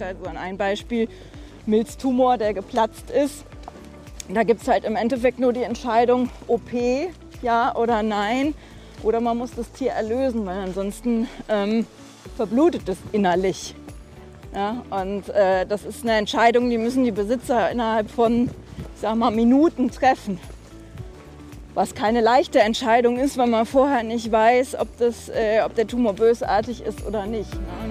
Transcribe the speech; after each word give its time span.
denke 0.00 0.22
da 0.22 0.24
so 0.24 0.30
an 0.30 0.36
ein 0.36 0.56
Beispiel, 0.56 1.08
Milztumor, 1.66 2.38
der 2.38 2.54
geplatzt 2.54 3.10
ist. 3.10 3.44
Da 4.32 4.42
gibt 4.44 4.62
es 4.62 4.68
halt 4.68 4.84
im 4.84 4.96
Endeffekt 4.96 5.38
nur 5.38 5.52
die 5.52 5.62
Entscheidung, 5.62 6.30
OP, 6.46 6.70
ja 7.42 7.74
oder 7.74 8.02
nein. 8.02 8.54
Oder 9.02 9.20
man 9.20 9.38
muss 9.38 9.52
das 9.54 9.70
Tier 9.72 9.92
erlösen, 9.92 10.44
weil 10.46 10.58
ansonsten 10.58 11.26
ähm, 11.48 11.86
verblutet 12.36 12.88
es 12.88 12.98
innerlich. 13.12 13.74
Ja, 14.54 14.82
und 14.90 15.28
äh, 15.28 15.64
das 15.64 15.84
ist 15.84 16.02
eine 16.02 16.16
Entscheidung, 16.16 16.70
die 16.70 16.78
müssen 16.78 17.04
die 17.04 17.12
Besitzer 17.12 17.70
innerhalb 17.70 18.10
von, 18.10 18.44
ich 18.94 19.00
sag 19.00 19.14
mal, 19.16 19.30
Minuten 19.30 19.90
treffen. 19.90 20.40
Was 21.72 21.94
keine 21.94 22.20
leichte 22.20 22.60
Entscheidung 22.60 23.16
ist, 23.16 23.38
weil 23.38 23.46
man 23.46 23.64
vorher 23.64 24.02
nicht 24.02 24.30
weiß, 24.30 24.76
ob, 24.78 24.88
das, 24.98 25.28
äh, 25.28 25.62
ob 25.64 25.74
der 25.76 25.86
Tumor 25.86 26.14
bösartig 26.14 26.82
ist 26.82 27.06
oder 27.06 27.26
nicht. 27.26 27.52
Ne? 27.54 27.89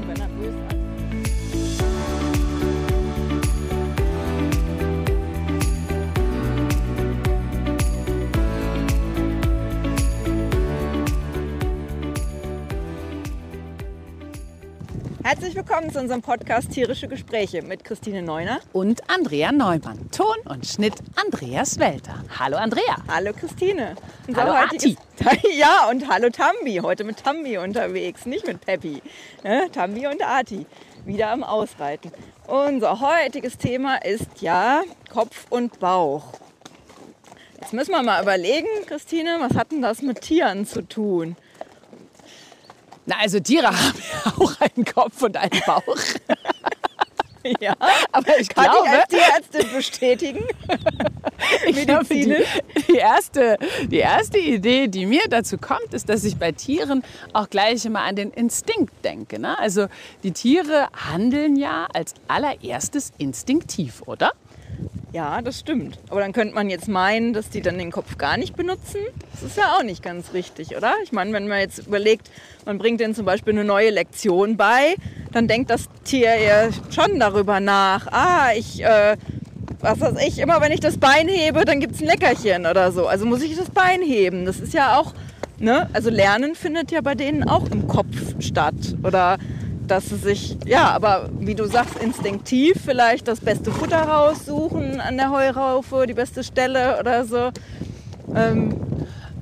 Herzlich 15.30 15.54
willkommen 15.54 15.92
zu 15.92 16.00
unserem 16.00 16.24
Podcast 16.24 16.72
Tierische 16.72 17.08
Gespräche 17.08 17.62
mit 17.62 17.84
Christine 17.84 18.24
Neuner 18.24 18.62
und 18.74 19.08
Andrea 19.12 19.52
Neumann. 19.52 20.10
Ton 20.10 20.36
und 20.46 20.66
Schnitt 20.66 20.96
Andreas 21.24 21.78
Welter. 21.78 22.24
Hallo 22.40 22.58
Andrea. 22.58 22.98
Hallo 23.08 23.32
Christine. 23.34 23.94
Unser 24.28 24.42
hallo 24.42 24.54
Arti. 24.54 24.98
Ja, 25.56 25.88
und 25.88 26.10
hallo 26.10 26.32
Tambi. 26.32 26.78
Heute 26.78 27.04
mit 27.04 27.24
Tambi 27.24 27.60
unterwegs, 27.60 28.26
nicht 28.26 28.48
mit 28.48 28.62
Peppi. 28.62 29.04
Ne? 29.44 29.70
Tambi 29.72 30.08
und 30.08 30.20
Arti. 30.24 30.66
Wieder 31.06 31.30
am 31.30 31.44
Ausreiten. 31.44 32.12
Unser 32.48 33.00
heutiges 33.00 33.60
Thema 33.60 33.98
ist 33.98 34.42
ja 34.42 34.82
Kopf 35.14 35.46
und 35.52 35.80
Bauch. 35.80 36.24
Jetzt 37.62 37.74
müssen 37.74 37.92
wir 37.92 38.02
mal 38.02 38.24
überlegen, 38.24 38.68
Christine, 38.88 39.38
was 39.40 39.56
hat 39.56 39.72
denn 39.72 39.84
das 39.84 40.02
mit 40.02 40.22
Tieren 40.22 40.66
zu 40.66 40.82
tun? 40.82 41.36
Na, 43.10 43.16
also 43.22 43.40
Tiere 43.40 43.68
haben 43.68 43.98
ja 43.98 44.34
auch 44.38 44.62
einen 44.62 44.86
Kopf 44.86 45.22
und 45.24 45.36
einen 45.36 45.62
Bauch. 45.66 45.84
Ja, 47.62 47.74
aber 48.12 48.38
ich 48.38 48.50
kann 48.50 48.66
glaube, 48.66 48.86
ich 48.86 48.92
als 48.92 49.08
Tierärztin 49.08 49.74
bestätigen. 49.74 50.46
ich 51.68 51.88
glaube, 51.88 52.04
die, 52.04 52.36
die, 52.86 52.96
erste, 52.96 53.58
die 53.88 53.98
erste 53.98 54.38
Idee, 54.38 54.90
die 54.90 55.06
mir 55.06 55.22
dazu 55.30 55.58
kommt, 55.58 55.94
ist, 55.94 56.10
dass 56.10 56.26
ich 56.26 56.36
bei 56.36 56.52
Tieren 56.52 57.02
auch 57.32 57.50
gleich 57.50 57.86
immer 57.86 58.02
an 58.02 58.18
den 58.18 58.32
Instinkt 58.32 58.94
denke. 59.06 59.40
Ne? 59.40 59.58
Also 59.58 59.88
die 60.22 60.34
Tiere 60.34 60.90
handeln 60.94 61.56
ja 61.56 61.88
als 61.94 62.14
allererstes 62.28 63.14
instinktiv, 63.18 64.04
oder? 64.06 64.34
Ja, 65.12 65.42
das 65.42 65.60
stimmt. 65.60 65.98
Aber 66.10 66.20
dann 66.20 66.34
könnte 66.34 66.54
man 66.54 66.70
jetzt 66.70 66.88
meinen, 66.88 67.34
dass 67.34 67.50
die 67.50 67.62
dann 67.62 67.80
den 67.80 67.92
Kopf 67.92 68.18
gar 68.18 68.38
nicht 68.38 68.56
benutzen. 68.56 69.00
Das 69.32 69.42
ist 69.42 69.58
ja 69.58 69.76
auch 69.76 69.84
nicht 69.84 70.04
ganz 70.04 70.34
richtig, 70.34 70.78
oder? 70.78 70.94
Ich 71.04 71.12
meine, 71.12 71.34
wenn 71.34 71.48
man 71.48 71.60
jetzt 71.60 71.80
überlegt, 71.80 72.30
man 72.66 72.78
bringt 72.78 73.00
denen 73.00 73.16
zum 73.16 73.26
Beispiel 73.26 73.54
eine 73.54 73.64
neue 73.64 73.90
Lektion 73.90 74.56
bei, 74.56 74.96
dann 75.32 75.48
denkt 75.48 75.72
das 75.72 75.86
Tier 76.04 76.36
ja 76.40 76.70
schon 76.92 77.20
darüber 77.20 77.60
nach. 77.60 78.06
Ah, 78.12 78.52
ich, 78.56 78.84
äh, 78.84 79.18
was 79.80 80.00
weiß 80.00 80.16
ich, 80.28 80.38
immer 80.38 80.62
wenn 80.62 80.72
ich 80.72 80.80
das 80.80 80.98
Bein 80.98 81.28
hebe, 81.28 81.66
dann 81.66 81.80
gibt 81.80 81.96
es 81.96 82.02
ein 82.02 82.08
Leckerchen 82.08 82.68
oder 82.68 82.92
so. 82.92 83.08
Also 83.08 83.26
muss 83.26 83.42
ich 83.42 83.58
das 83.58 83.72
Bein 83.72 84.04
heben. 84.04 84.46
Das 84.46 84.60
ist 84.60 84.74
ja 84.74 85.00
auch, 85.00 85.14
ne? 85.58 85.90
Also 85.94 86.12
Lernen 86.12 86.54
findet 86.54 86.92
ja 86.92 87.02
bei 87.02 87.16
denen 87.16 87.44
auch 87.50 87.66
im 87.72 87.88
Kopf 87.88 88.36
statt. 88.40 88.76
Oder 89.02 89.40
dass 89.90 90.10
sie 90.10 90.18
sich, 90.18 90.58
ja, 90.66 90.90
aber 90.92 91.30
wie 91.40 91.56
du 91.56 91.66
sagst, 91.66 91.98
instinktiv 91.98 92.78
vielleicht 92.84 93.28
das 93.28 93.40
beste 93.40 93.72
Futter 93.72 94.02
raussuchen 94.02 95.02
an 95.02 95.18
der 95.18 95.32
Heuraufe, 95.32 96.06
die 96.08 96.14
beste 96.14 96.44
Stelle 96.44 97.00
oder 97.00 97.26
so. 97.26 97.50
Ähm, 98.36 98.89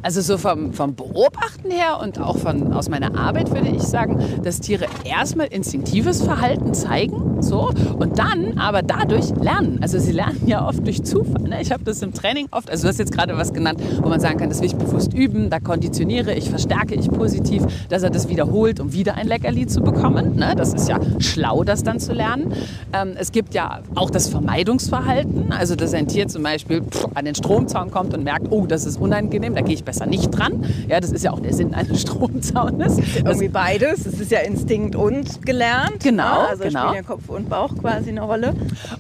also 0.08 0.22
so 0.22 0.38
vom, 0.38 0.72
vom 0.72 0.96
Beobachten 0.96 1.70
her 1.70 2.00
und 2.02 2.18
auch 2.18 2.38
von, 2.38 2.72
aus 2.72 2.88
meiner 2.88 3.18
Arbeit 3.18 3.54
würde 3.54 3.68
ich 3.68 3.82
sagen, 3.82 4.18
dass 4.42 4.62
Tiere 4.62 4.86
erstmal 5.04 5.48
instinktives 5.48 6.24
Verhalten 6.24 6.74
zeigen 6.74 7.42
so, 7.42 7.72
und 8.00 8.18
dann 8.18 8.58
aber 8.58 8.84
dadurch 8.84 9.36
lernen. 9.36 9.80
Also 9.82 10.00
sie 10.00 10.14
lernen 10.14 10.44
ja 10.46 10.66
oft 10.66 10.86
durch 10.86 11.04
Zufall. 11.04 11.42
Ne? 11.42 11.62
Ich 11.62 11.74
habe 11.74 11.84
das 11.84 12.02
im 12.02 12.14
Training 12.14 12.48
oft, 12.52 12.70
also 12.70 12.84
du 12.84 12.88
hast 12.88 13.00
jetzt 13.00 13.12
gerade 13.12 13.36
was 13.36 13.52
genannt, 13.52 13.82
wo 14.02 14.08
man 14.08 14.22
sagen 14.22 14.38
kann, 14.38 14.48
das 14.48 14.62
will 14.62 14.68
ich 14.68 14.78
bewusst 14.78 15.14
üben, 15.14 15.50
da 15.50 15.60
konditioniere 15.60 16.34
ich, 16.34 16.50
verstärke 16.50 16.96
ich 16.96 17.10
positiv, 17.12 17.66
dass 17.90 18.02
er 18.02 18.10
das 18.10 18.30
wiederholt, 18.30 18.80
um 18.80 18.94
wieder 18.94 19.16
ein 19.16 19.28
Leckerli 19.28 19.68
zu 19.68 19.82
bekommen. 19.82 20.38
Ne? 20.38 20.54
Das 20.56 20.74
ist 20.74 20.88
ja 20.88 21.02
schlau, 21.20 21.66
das 21.66 21.84
dann 21.84 22.00
zu 22.00 22.14
lernen. 22.14 22.54
Ähm, 22.94 23.16
es 23.20 23.34
gibt 23.34 23.54
ja 23.54 23.82
auch 23.96 24.10
das 24.10 24.30
Vermeidungsverhalten, 24.30 25.52
also 25.52 25.76
dass 25.76 25.94
ein 25.94 26.08
Tier 26.08 26.30
zum 26.30 26.44
Beispiel 26.44 26.82
pff, 26.82 27.10
an 27.14 27.26
den 27.26 27.36
Stromzaun 27.36 27.92
kommt 27.92 28.14
und 28.14 28.24
merkt, 28.24 28.48
oh, 28.52 28.66
das 28.66 28.86
ist 28.86 29.02
unangenehm, 29.02 29.54
da 29.54 29.60
gehe 29.60 29.74
ich 29.74 29.84
besser 29.84 29.97
nicht 30.06 30.32
dran. 30.32 30.64
Ja, 30.88 31.00
das 31.00 31.12
ist 31.12 31.24
ja 31.24 31.32
auch 31.32 31.40
der 31.40 31.54
Sinn 31.54 31.74
eines 31.74 32.02
Stromzaunes. 32.04 32.98
Irgendwie 33.16 33.48
beides. 33.48 34.06
Es 34.06 34.20
ist 34.20 34.32
ja 34.32 34.40
Instinkt 34.40 34.96
und 34.96 35.46
gelernt. 35.46 36.04
Genau, 36.04 36.42
also 36.42 36.64
genau. 36.64 36.90
spielen 36.90 36.96
ja 36.96 37.02
Kopf 37.04 37.30
und 37.30 37.50
Bauch 37.50 37.76
quasi 37.78 38.10
eine 38.10 38.22
Rolle. 38.22 38.54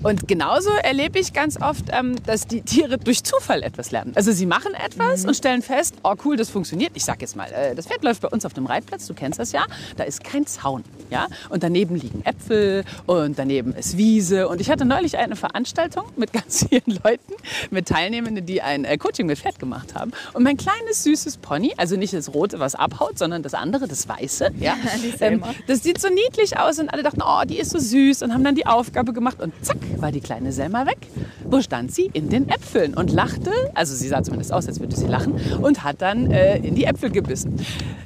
Und 0.04 0.28
genauso 0.28 0.70
erlebe 0.84 1.20
ich 1.20 1.34
ganz 1.34 1.60
oft, 1.62 1.86
ähm, 1.92 2.16
dass 2.26 2.48
die 2.48 2.62
Tiere 2.62 2.98
durch 2.98 3.24
Zufall 3.24 3.64
etwas 3.64 3.92
lernen. 3.92 4.14
Also 4.16 4.32
sie 4.32 4.46
machen 4.46 4.74
etwas 4.74 5.24
mhm. 5.24 5.30
und 5.30 5.36
stellen 5.36 5.62
fest, 5.62 5.96
oh 6.04 6.16
cool, 6.26 6.38
das 6.38 6.50
funktioniert. 6.50 6.92
Ich 6.96 7.06
sag 7.06 7.22
jetzt 7.22 7.36
mal, 7.36 7.52
äh, 7.52 7.76
das 7.76 7.88
Pferd 7.88 8.04
läuft 8.04 8.22
bei 8.22 8.30
uns 8.30 8.46
auf 8.46 8.54
dem 8.54 8.66
Reitplatz, 8.66 9.08
du 9.08 9.14
kennst 9.14 9.40
das 9.40 9.52
ja. 9.52 9.66
Da 9.96 10.04
ist 10.04 10.24
kein 10.24 10.46
Zaun. 10.46 10.84
Ja? 11.10 11.28
Und 11.50 11.64
daneben 11.64 11.96
liegen 11.96 12.24
Äpfel 12.26 12.84
und 13.06 13.38
daneben 13.38 13.74
ist 13.74 13.98
Wiese. 13.98 14.48
Und 14.48 14.62
ich 14.62 14.70
hatte 14.70 14.86
neulich 14.86 15.18
eine 15.18 15.36
Veranstaltung 15.36 16.06
mit 16.16 16.34
ganz 16.38 16.66
vielen 16.68 17.00
Leuten, 17.04 17.34
mit 17.72 17.88
Teilnehmenden, 17.88 18.46
die 18.46 18.62
ein 18.62 18.86
äh, 18.86 18.98
Coaching 18.98 19.28
mit 19.28 19.40
Pferd 19.40 19.60
gemacht 19.60 19.96
haben. 19.96 20.12
Und 20.34 20.44
mein 20.44 20.58
kleines, 20.58 20.77
süßes 21.04 21.38
Pony, 21.38 21.74
also 21.78 21.96
nicht 21.96 22.14
das 22.14 22.34
rote, 22.34 22.60
was 22.60 22.76
abhaut, 22.76 23.18
sondern 23.18 23.44
das 23.44 23.54
andere, 23.54 23.88
das 23.88 24.08
weiße, 24.08 24.52
ja, 24.60 24.76
ähm, 25.20 25.44
das 25.68 25.84
sieht 25.84 26.00
so 26.00 26.10
niedlich 26.10 26.58
aus 26.58 26.80
und 26.80 26.90
alle 26.90 27.04
dachten, 27.04 27.22
oh, 27.24 27.44
die 27.46 27.60
ist 27.60 27.72
so 27.72 27.80
süß 27.80 28.24
und 28.24 28.34
haben 28.34 28.44
dann 28.44 28.56
die 28.56 28.66
Aufgabe 28.66 29.14
gemacht 29.14 29.42
und 29.42 29.54
zack, 29.64 29.78
war 29.98 30.12
die 30.12 30.22
kleine 30.22 30.52
Selma 30.52 30.86
weg. 30.86 30.98
Wo 31.46 31.62
stand 31.62 31.94
sie? 31.94 32.10
In 32.14 32.30
den 32.30 32.50
Äpfeln 32.50 32.94
und 32.94 33.12
lachte, 33.12 33.52
also 33.74 33.96
sie 33.96 34.08
sah 34.08 34.24
zumindest 34.24 34.52
aus, 34.54 34.68
als 34.68 34.80
würde 34.80 34.96
sie 34.96 35.08
lachen 35.08 35.40
und 35.62 35.84
hat 35.84 36.02
dann 36.02 36.32
äh, 36.32 36.58
in 36.58 36.76
die 36.76 36.86
Äpfel 36.86 37.10
gebissen. 37.10 37.60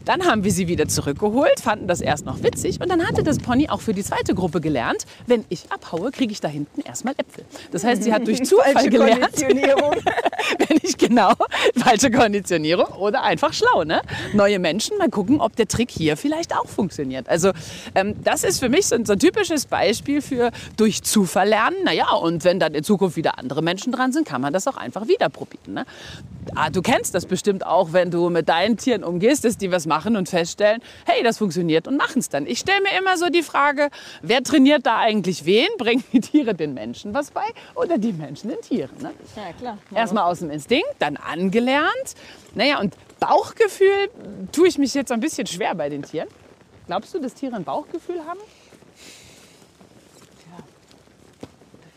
Dann 0.06 0.26
haben 0.26 0.44
wir 0.44 0.52
sie 0.52 0.68
wieder 0.68 0.88
zurückgeholt, 0.88 1.60
fanden 1.60 1.88
das 1.88 2.02
erst 2.02 2.26
noch 2.26 2.44
witzig 2.44 2.82
und 2.82 2.90
dann 2.90 3.08
hatte 3.08 3.24
das 3.24 3.38
Pony 3.38 3.70
auch 3.70 3.82
für 3.82 3.94
die 3.94 4.04
zweite 4.04 4.34
Gruppe 4.36 4.62
gelernt, 4.62 5.06
wenn 5.28 5.46
ich 5.50 5.72
abhaue, 5.72 6.12
kriege 6.12 6.32
ich 6.32 6.42
da 6.42 6.48
hinten 6.48 6.82
erstmal 6.82 7.14
Äpfel. 7.18 7.46
Das 7.72 7.84
heißt, 7.84 8.04
sie 8.04 8.14
hat 8.14 8.28
durch 8.28 8.44
Zufall 8.44 8.90
gelernt, 8.90 9.40
wenn 9.42 10.80
ich 10.82 10.98
genau, 10.98 11.34
falsche 11.76 12.12
Konditionierung 12.12 12.61
oder 12.66 13.24
einfach 13.24 13.54
schlau, 13.54 13.84
ne? 13.84 14.02
Neue 14.34 14.60
Menschen, 14.60 14.98
mal 14.98 15.10
gucken, 15.10 15.42
ob 15.42 15.56
der 15.56 15.68
Trick 15.68 15.92
hier 15.92 16.18
vielleicht 16.18 16.56
auch 16.56 16.68
funktioniert. 16.68 17.28
Also 17.30 17.52
ähm, 17.96 18.16
das 18.24 18.44
ist 18.44 18.60
für 18.60 18.70
mich 18.70 18.88
so 18.88 18.96
ein, 18.96 19.06
so 19.06 19.14
ein 19.14 19.20
typisches 19.20 19.66
Beispiel 19.66 20.22
für 20.22 20.52
durch 20.78 21.04
Zufall 21.04 21.50
lernen. 21.50 21.78
Naja, 21.84 22.12
und 22.14 22.44
wenn 22.44 22.60
dann 22.60 22.74
in 22.74 22.84
Zukunft 22.84 23.16
wieder 23.16 23.38
andere 23.40 23.62
Menschen 23.62 23.92
dran 23.92 24.12
sind, 24.12 24.28
kann 24.28 24.42
man 24.42 24.54
das 24.54 24.68
auch 24.68 24.78
einfach 24.78 25.08
wieder 25.08 25.30
probieren. 25.30 25.74
Ne? 25.74 25.86
Ah, 26.56 26.70
du 26.70 26.82
kennst 26.82 27.14
das 27.14 27.26
bestimmt 27.26 27.66
auch, 27.66 27.94
wenn 27.94 28.12
du 28.12 28.30
mit 28.30 28.50
deinen 28.50 28.78
Tieren 28.78 29.04
umgehst, 29.04 29.46
dass 29.46 29.58
die 29.58 29.72
was 29.72 29.86
machen 29.86 30.16
und 30.16 30.30
feststellen, 30.30 30.82
hey, 31.06 31.24
das 31.24 31.38
funktioniert 31.38 31.88
und 31.88 31.98
machen 31.98 32.20
es 32.20 32.30
dann. 32.30 32.48
Ich 32.48 32.60
stelle 32.60 32.82
mir 32.82 32.98
immer 33.00 33.18
so 33.18 33.28
die 33.28 33.44
Frage, 33.44 33.90
wer 34.22 34.44
trainiert 34.44 34.86
da 34.86 35.00
eigentlich 35.00 35.46
wen? 35.46 35.68
Bringen 35.78 36.04
die 36.12 36.20
Tiere 36.20 36.54
den 36.54 36.74
Menschen 36.74 37.14
was 37.14 37.32
bei 37.32 37.46
oder 37.76 37.98
die 37.98 38.14
Menschen 38.14 38.50
den 38.50 38.62
Tieren? 38.62 38.92
Ne? 39.02 39.12
Ja, 39.36 39.54
klar. 39.58 39.78
Erstmal 39.94 40.24
aus 40.24 40.40
dem 40.40 40.50
Instinkt, 40.50 40.88
dann 41.00 41.18
angelernt. 41.18 42.16
Naja, 42.54 42.80
und 42.80 42.96
Bauchgefühl 43.20 44.10
tue 44.52 44.68
ich 44.68 44.78
mich 44.78 44.94
jetzt 44.94 45.12
ein 45.12 45.20
bisschen 45.20 45.48
schwer 45.48 45.76
bei 45.76 45.90
den 45.90 46.04
Tieren. 46.04 46.28
Glaubst 46.88 47.14
du, 47.14 47.20
dass 47.20 47.34
Tiere 47.34 47.56
ein 47.56 47.64
Bauchgefühl 47.64 48.26
haben? 48.26 48.40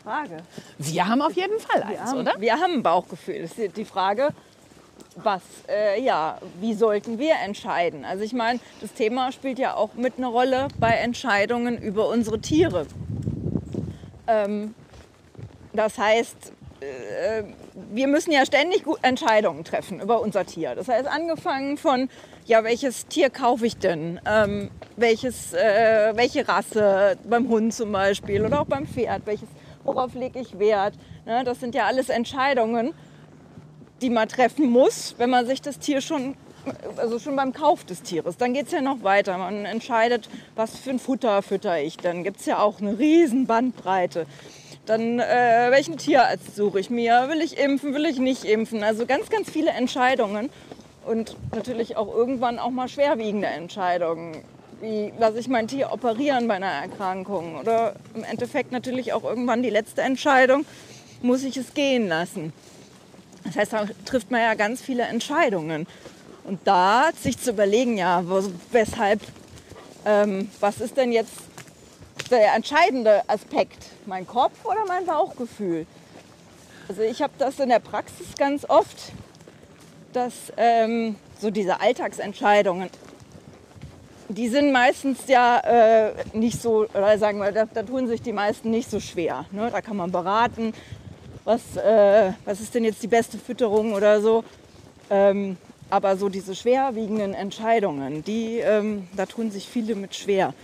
Frage. 0.05 0.37
Wir 0.79 1.09
haben 1.09 1.23
auf 1.23 1.33
jeden 1.33 1.59
Fall 1.59 1.83
eins, 1.83 2.01
haben, 2.01 2.21
oder? 2.21 2.35
Wir 2.39 2.55
haben 2.55 2.75
ein 2.75 2.83
Bauchgefühl. 2.83 3.41
Das 3.41 3.53
ist 3.53 3.77
die 3.77 3.87
Frage, 3.87 4.29
was, 5.17 5.41
äh, 5.69 6.03
ja, 6.03 6.39
wie 6.61 6.75
sollten 6.75 7.19
wir 7.19 7.37
entscheiden? 7.43 8.05
Also 8.05 8.23
ich 8.23 8.35
meine, 8.35 8.61
das 8.83 8.93
Thema 8.93 9.33
spielt 9.33 9.59
ja 9.59 9.75
auch 9.75 9.95
mit 9.95 10.19
eine 10.19 10.27
Rolle 10.27 10.69
bei 10.79 10.91
Entscheidungen 10.91 11.79
über 11.79 12.09
unsere 12.09 12.39
Tiere. 12.39 12.87
Ähm, 14.27 14.75
das 15.73 15.97
heißt, 15.97 16.53
äh, 16.85 17.45
wir 17.93 18.07
müssen 18.09 18.33
ja 18.33 18.45
ständig 18.45 18.85
Entscheidungen 19.03 19.65
treffen 19.65 20.01
über 20.01 20.21
unser 20.21 20.45
Tier. 20.45 20.75
Das 20.75 20.89
heißt, 20.89 21.07
angefangen 21.07 21.77
von, 21.77 22.09
ja, 22.47 22.65
welches 22.65 23.07
Tier 23.07 23.31
kaufe 23.31 23.67
ich 23.67 23.77
denn? 23.77 24.21
Ähm, 24.27 24.71
welches, 24.97 25.55
äh, 25.55 26.13
welche 26.15 26.47
Rasse 26.47 27.17
beim 27.25 27.49
Hund 27.49 27.75
zum 27.75 27.93
Beispiel 27.93 28.45
oder 28.45 28.61
auch 28.61 28.67
beim 28.67 28.87
Pferd? 28.87 29.23
Welches 29.27 29.49
worauf 29.85 30.15
lege 30.15 30.41
ich 30.41 30.59
Wert. 30.59 30.95
Ne? 31.27 31.45
Das 31.45 31.61
sind 31.61 31.75
ja 31.75 31.87
alles 31.87 32.09
Entscheidungen, 32.09 32.95
die 34.03 34.11
man 34.11 34.29
treffen 34.29 34.71
muss, 34.71 35.15
wenn 35.19 35.31
man 35.31 35.47
sich 35.47 35.63
das 35.63 35.79
Tier 35.79 36.01
schon 36.01 36.37
also 36.97 37.19
schon 37.19 37.37
beim 37.37 37.53
Kauf 37.53 37.85
des 37.85 38.01
Tieres. 38.01 38.39
Dann 38.39 38.55
geht 38.55 38.67
es 38.67 38.73
ja 38.73 38.81
noch 38.81 39.03
weiter. 39.03 39.37
Man 39.37 39.67
entscheidet, 39.67 40.31
was 40.55 40.79
für 40.79 40.89
ein 40.89 40.99
Futter 40.99 41.43
fütter 41.43 41.79
ich. 41.79 41.99
Dann 41.99 42.25
gibt 42.25 42.41
es 42.41 42.47
ja 42.47 42.59
auch 42.59 42.81
eine 42.81 42.99
riesen 42.99 43.47
Bandbreite. 43.47 44.27
Dann, 44.87 45.19
äh, 45.19 45.71
welchen 45.71 45.97
Tierarzt 45.97 46.57
suche 46.57 46.79
ich 46.79 46.91
mir? 46.91 47.29
Will 47.31 47.41
ich 47.41 47.59
impfen, 47.59 47.95
will 47.95 48.05
ich 48.05 48.19
nicht 48.19 48.45
impfen? 48.45 48.83
Also 48.83 49.07
ganz, 49.07 49.31
ganz 49.31 49.51
viele 49.51 49.71
Entscheidungen. 49.71 50.51
Und 51.07 51.37
natürlich 51.55 51.97
auch 51.97 52.15
irgendwann 52.15 52.59
auch 52.59 52.71
mal 52.71 52.89
schwerwiegende 52.89 53.47
Entscheidungen. 53.47 54.43
Wie 54.81 55.13
lasse 55.19 55.39
ich 55.39 55.49
mein 55.49 55.69
Tier 55.69 55.91
operieren 55.91 56.49
bei 56.49 56.55
einer 56.55 56.67
Erkrankung? 56.67 57.57
Oder 57.57 57.95
im 58.15 58.25
Endeffekt 58.25 58.73
natürlich 58.73 59.15
auch 59.15 59.25
irgendwann 59.25 59.63
die 59.63 59.71
letzte 59.71 60.03
Entscheidung, 60.03 60.67
muss 61.23 61.45
ich 61.45 61.57
es 61.57 61.73
gehen 61.73 62.09
lassen? 62.09 62.53
Das 63.45 63.57
heißt, 63.57 63.73
da 63.73 63.87
trifft 64.05 64.31
man 64.31 64.41
ja 64.41 64.55
ganz 64.55 64.83
viele 64.83 65.05
Entscheidungen. 65.05 65.87
Und 66.45 66.61
da 66.65 67.11
sich 67.19 67.39
zu 67.39 67.51
überlegen, 67.51 67.97
ja, 67.97 68.23
weshalb, 68.71 69.21
ähm, 70.05 70.51
was 70.61 70.81
ist 70.81 70.99
denn 70.99 71.13
jetzt 71.13 71.33
der 72.31 72.55
entscheidende 72.55 73.23
Aspekt? 73.29 73.87
Mein 74.06 74.26
Kopf 74.26 74.65
oder 74.65 74.85
mein 74.87 75.06
Bauchgefühl? 75.06 75.87
Also 76.88 77.03
ich 77.03 77.23
habe 77.23 77.32
das 77.38 77.59
in 77.59 77.71
der 77.71 77.79
Praxis 77.79 78.37
ganz 78.37 78.69
oft, 78.69 79.12
dass 80.12 80.53
ähm, 80.56 81.17
so 81.41 81.50
diese 81.50 81.81
Alltagsentscheidungen, 81.81 82.91
die 84.29 84.49
sind 84.49 84.73
meistens 84.73 85.26
ja 85.26 85.59
äh, 85.59 86.12
nicht 86.32 86.61
so, 86.61 86.87
oder 86.94 87.19
sagen 87.19 87.38
wir, 87.38 87.53
da, 87.53 87.65
da, 87.67 87.82
tun 87.82 88.06
sich 88.06 88.23
die 88.23 88.32
meisten 88.32 88.71
nicht 88.71 88.91
so 88.91 89.00
schwer. 89.00 89.47
Ne? 89.50 89.71
Da 89.71 89.81
kann 89.81 89.97
man 89.97 90.12
beraten, 90.12 90.73
was, 91.44 91.76
äh, 91.76 92.32
was 92.44 92.61
ist 92.61 92.75
denn 92.75 92.85
jetzt 92.85 93.03
die 93.03 93.09
beste 93.09 93.38
Fütterung 93.38 93.93
oder 93.93 94.21
so. 94.21 94.44
Ähm, 95.11 95.56
aber 95.91 96.17
so 96.17 96.29
diese 96.29 96.55
schwerwiegenden 96.55 97.35
Entscheidungen, 97.35 98.25
die, 98.25 98.59
ähm, 98.59 99.06
da 99.17 99.26
tun 99.26 99.50
sich 99.50 99.69
viele 99.69 99.94
mit 99.94 100.15
schwer. 100.15 100.55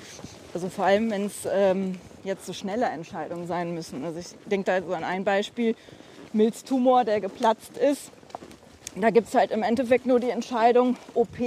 Also 0.52 0.68
vor 0.68 0.84
allem, 0.86 1.10
wenn 1.10 1.26
es 1.26 1.46
ähm, 1.50 1.98
jetzt 2.24 2.46
so 2.46 2.52
schnelle 2.52 2.86
Entscheidungen 2.86 3.46
sein 3.46 3.72
müssen. 3.72 4.04
Also 4.04 4.18
ich 4.18 4.26
denke 4.46 4.66
da 4.66 4.82
so 4.82 4.94
an 4.94 5.04
ein 5.04 5.24
Beispiel, 5.24 5.76
Milztumor, 6.32 7.04
der 7.04 7.20
geplatzt 7.20 7.76
ist. 7.76 8.10
Da 8.96 9.10
gibt 9.10 9.28
es 9.28 9.34
halt 9.34 9.52
im 9.52 9.62
Endeffekt 9.62 10.06
nur 10.06 10.18
die 10.18 10.30
Entscheidung 10.30 10.96
OP, 11.14 11.38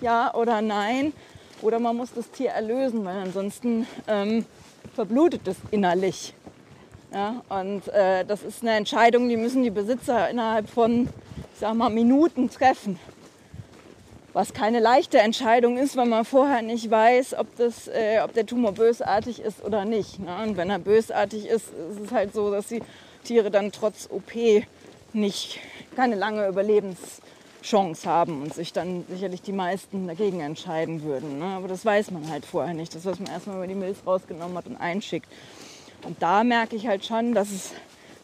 ja 0.00 0.34
oder 0.34 0.60
nein. 0.60 1.12
Oder 1.60 1.78
man 1.78 1.96
muss 1.96 2.12
das 2.12 2.30
Tier 2.30 2.50
erlösen, 2.50 3.04
weil 3.04 3.18
ansonsten 3.18 3.86
ähm, 4.08 4.44
verblutet 4.94 5.46
es 5.46 5.56
innerlich. 5.70 6.34
Ja, 7.12 7.42
und 7.48 7.86
äh, 7.88 8.24
das 8.24 8.42
ist 8.42 8.62
eine 8.62 8.72
Entscheidung, 8.72 9.28
die 9.28 9.36
müssen 9.36 9.62
die 9.62 9.70
Besitzer 9.70 10.30
innerhalb 10.30 10.68
von, 10.68 11.02
ich 11.52 11.60
sag 11.60 11.74
mal, 11.74 11.90
Minuten 11.90 12.50
treffen. 12.50 12.98
Was 14.32 14.54
keine 14.54 14.80
leichte 14.80 15.18
Entscheidung 15.18 15.76
ist, 15.76 15.94
weil 15.96 16.06
man 16.06 16.24
vorher 16.24 16.62
nicht 16.62 16.90
weiß, 16.90 17.34
ob, 17.34 17.54
das, 17.56 17.86
äh, 17.88 18.20
ob 18.24 18.32
der 18.32 18.46
Tumor 18.46 18.72
bösartig 18.72 19.40
ist 19.40 19.62
oder 19.62 19.84
nicht. 19.84 20.20
Ne? 20.20 20.34
Und 20.42 20.56
wenn 20.56 20.70
er 20.70 20.78
bösartig 20.78 21.46
ist, 21.46 21.66
ist 21.68 22.00
es 22.06 22.12
halt 22.12 22.32
so, 22.32 22.50
dass 22.50 22.68
die 22.68 22.82
Tiere 23.24 23.50
dann 23.50 23.72
trotz 23.72 24.08
OP 24.10 24.32
nicht 25.12 25.60
keine 25.94 26.14
lange 26.14 26.48
Überlebenschance 26.48 28.08
haben 28.08 28.42
und 28.42 28.54
sich 28.54 28.72
dann 28.72 29.04
sicherlich 29.10 29.42
die 29.42 29.52
meisten 29.52 30.06
dagegen 30.06 30.40
entscheiden 30.40 31.02
würden. 31.02 31.38
Ne? 31.38 31.44
Aber 31.44 31.68
das 31.68 31.84
weiß 31.84 32.10
man 32.10 32.30
halt 32.30 32.46
vorher 32.46 32.72
nicht. 32.72 32.94
Das, 32.94 33.04
was 33.04 33.18
man 33.18 33.30
erstmal 33.30 33.56
über 33.56 33.66
die 33.66 33.74
Milz 33.74 33.98
rausgenommen 34.06 34.56
hat 34.56 34.66
und 34.66 34.78
einschickt. 34.78 35.28
Und 36.06 36.22
da 36.22 36.42
merke 36.42 36.74
ich 36.74 36.86
halt 36.86 37.04
schon, 37.04 37.34
dass 37.34 37.50
es 37.50 37.72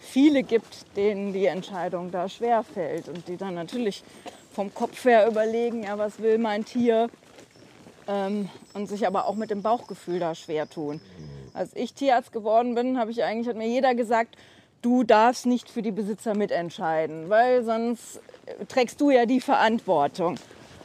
viele 0.00 0.42
gibt, 0.42 0.96
denen 0.96 1.34
die 1.34 1.44
Entscheidung 1.44 2.10
da 2.10 2.30
schwer 2.30 2.62
fällt 2.62 3.08
und 3.08 3.28
die 3.28 3.36
dann 3.36 3.54
natürlich 3.54 4.02
vom 4.58 4.74
Kopf 4.74 5.04
her 5.04 5.28
überlegen, 5.28 5.84
ja, 5.84 5.98
was 5.98 6.18
will 6.18 6.36
mein 6.36 6.64
Tier 6.64 7.10
ähm, 8.08 8.48
und 8.74 8.88
sich 8.88 9.06
aber 9.06 9.28
auch 9.28 9.36
mit 9.36 9.52
dem 9.52 9.62
Bauchgefühl 9.62 10.18
da 10.18 10.34
schwer 10.34 10.68
tun. 10.68 11.00
Als 11.54 11.76
ich 11.76 11.94
Tierarzt 11.94 12.32
geworden 12.32 12.74
bin, 12.74 12.98
habe 12.98 13.12
ich 13.12 13.22
eigentlich 13.22 13.46
hat 13.46 13.54
mir 13.54 13.68
jeder 13.68 13.94
gesagt, 13.94 14.36
du 14.82 15.04
darfst 15.04 15.46
nicht 15.46 15.70
für 15.70 15.80
die 15.80 15.92
Besitzer 15.92 16.34
mitentscheiden, 16.34 17.30
weil 17.30 17.62
sonst 17.62 18.18
trägst 18.66 19.00
du 19.00 19.10
ja 19.10 19.26
die 19.26 19.40
Verantwortung. 19.40 20.40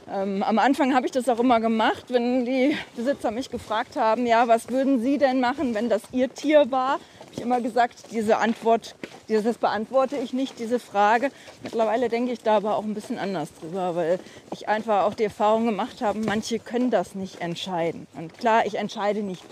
Ähm, 0.07 0.43
am 0.43 0.59
Anfang 0.59 0.93
habe 0.93 1.07
ich 1.07 1.11
das 1.11 1.27
auch 1.27 1.39
immer 1.39 1.59
gemacht, 1.59 2.05
wenn 2.09 2.45
die 2.45 2.77
Besitzer 2.95 3.31
mich 3.31 3.49
gefragt 3.49 3.95
haben, 3.95 4.27
ja, 4.27 4.47
was 4.47 4.69
würden 4.69 5.01
Sie 5.01 5.17
denn 5.17 5.39
machen, 5.39 5.73
wenn 5.73 5.89
das 5.89 6.03
Ihr 6.11 6.31
Tier 6.31 6.69
war? 6.69 6.99
Habe 7.33 7.41
ich 7.41 7.47
immer 7.47 7.61
gesagt, 7.61 8.11
diese 8.11 8.37
Antwort, 8.37 8.95
das 9.27 9.57
beantworte 9.57 10.17
ich 10.17 10.33
nicht, 10.33 10.59
diese 10.59 10.77
Frage. 10.77 11.31
Mittlerweile 11.63 12.07
denke 12.07 12.31
ich 12.31 12.41
da 12.41 12.57
aber 12.57 12.77
auch 12.77 12.83
ein 12.83 12.93
bisschen 12.93 13.17
anders 13.17 13.49
drüber, 13.59 13.95
weil 13.95 14.19
ich 14.51 14.69
einfach 14.69 15.05
auch 15.05 15.15
die 15.15 15.23
Erfahrung 15.23 15.65
gemacht 15.65 16.03
habe, 16.03 16.19
manche 16.19 16.59
können 16.59 16.91
das 16.91 17.15
nicht 17.15 17.41
entscheiden. 17.41 18.05
Und 18.15 18.37
klar, 18.37 18.67
ich 18.67 18.75
entscheide 18.75 19.23
nicht 19.23 19.43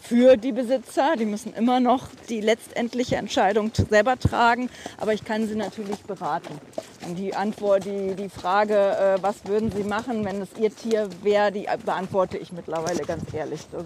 für 0.00 0.36
die 0.36 0.52
Besitzer. 0.52 1.14
Die 1.16 1.26
müssen 1.26 1.54
immer 1.54 1.80
noch 1.80 2.08
die 2.28 2.40
letztendliche 2.40 3.16
Entscheidung 3.16 3.70
selber 3.88 4.18
tragen, 4.18 4.70
aber 4.98 5.12
ich 5.12 5.24
kann 5.24 5.46
sie 5.46 5.54
natürlich 5.54 6.00
beraten. 6.02 6.60
Und 7.06 7.16
die 7.16 7.34
Antwort, 7.34 7.84
die, 7.84 8.14
die 8.14 8.28
Frage, 8.28 8.74
äh, 8.74 9.22
was 9.22 9.44
würden 9.46 9.72
sie 9.72 9.84
machen, 9.84 10.24
wenn 10.24 10.42
es 10.42 10.48
ihr 10.58 10.74
Tier 10.74 11.08
wäre, 11.22 11.52
die 11.52 11.66
beantworte 11.84 12.38
ich 12.38 12.52
mittlerweile 12.52 13.02
ganz 13.04 13.22
ehrlich. 13.32 13.60
Da 13.72 13.84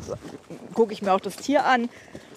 gucke 0.74 0.92
ich 0.92 1.02
mir 1.02 1.12
auch 1.12 1.20
das 1.20 1.36
Tier 1.36 1.64
an. 1.64 1.88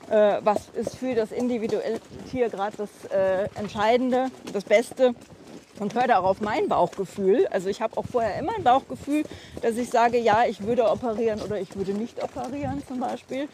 Äh, 0.09 0.39
was 0.43 0.69
ist 0.69 0.95
für 0.95 1.15
das 1.15 1.31
individuelle 1.31 1.99
Tier 2.31 2.49
gerade 2.49 2.77
das 2.77 2.89
äh, 3.11 3.49
Entscheidende, 3.59 4.31
das 4.53 4.63
Beste? 4.63 5.13
Und 5.79 5.93
höre 5.95 6.07
da 6.07 6.19
auf 6.19 6.41
mein 6.41 6.67
Bauchgefühl. 6.67 7.47
Also 7.47 7.69
ich 7.69 7.81
habe 7.81 7.97
auch 7.97 8.05
vorher 8.05 8.37
immer 8.39 8.55
ein 8.55 8.63
Bauchgefühl, 8.63 9.23
dass 9.61 9.77
ich 9.77 9.89
sage, 9.89 10.17
ja, 10.17 10.45
ich 10.47 10.63
würde 10.63 10.89
operieren 10.89 11.41
oder 11.41 11.59
ich 11.59 11.75
würde 11.75 11.93
nicht 11.93 12.23
operieren 12.23 12.83
zum 12.87 12.99
Beispiel. 12.99 13.47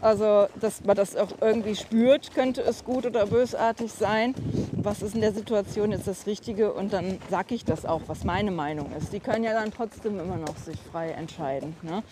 Also 0.00 0.46
dass 0.60 0.84
man 0.84 0.96
das 0.96 1.16
auch 1.16 1.30
irgendwie 1.40 1.76
spürt, 1.76 2.34
könnte 2.34 2.62
es 2.62 2.84
gut 2.84 3.06
oder 3.06 3.26
bösartig 3.26 3.92
sein. 3.92 4.34
Was 4.72 5.02
ist 5.02 5.14
in 5.14 5.20
der 5.20 5.32
Situation 5.32 5.92
jetzt 5.92 6.06
das 6.06 6.26
Richtige? 6.26 6.72
Und 6.72 6.92
dann 6.92 7.18
sage 7.30 7.54
ich 7.54 7.64
das 7.64 7.86
auch, 7.86 8.02
was 8.06 8.24
meine 8.24 8.50
Meinung 8.50 8.92
ist. 8.98 9.12
Die 9.12 9.20
können 9.20 9.44
ja 9.44 9.52
dann 9.52 9.72
trotzdem 9.72 10.18
immer 10.18 10.36
noch 10.36 10.56
sich 10.56 10.78
frei 10.90 11.10
entscheiden. 11.10 11.76
Ne? 11.82 12.02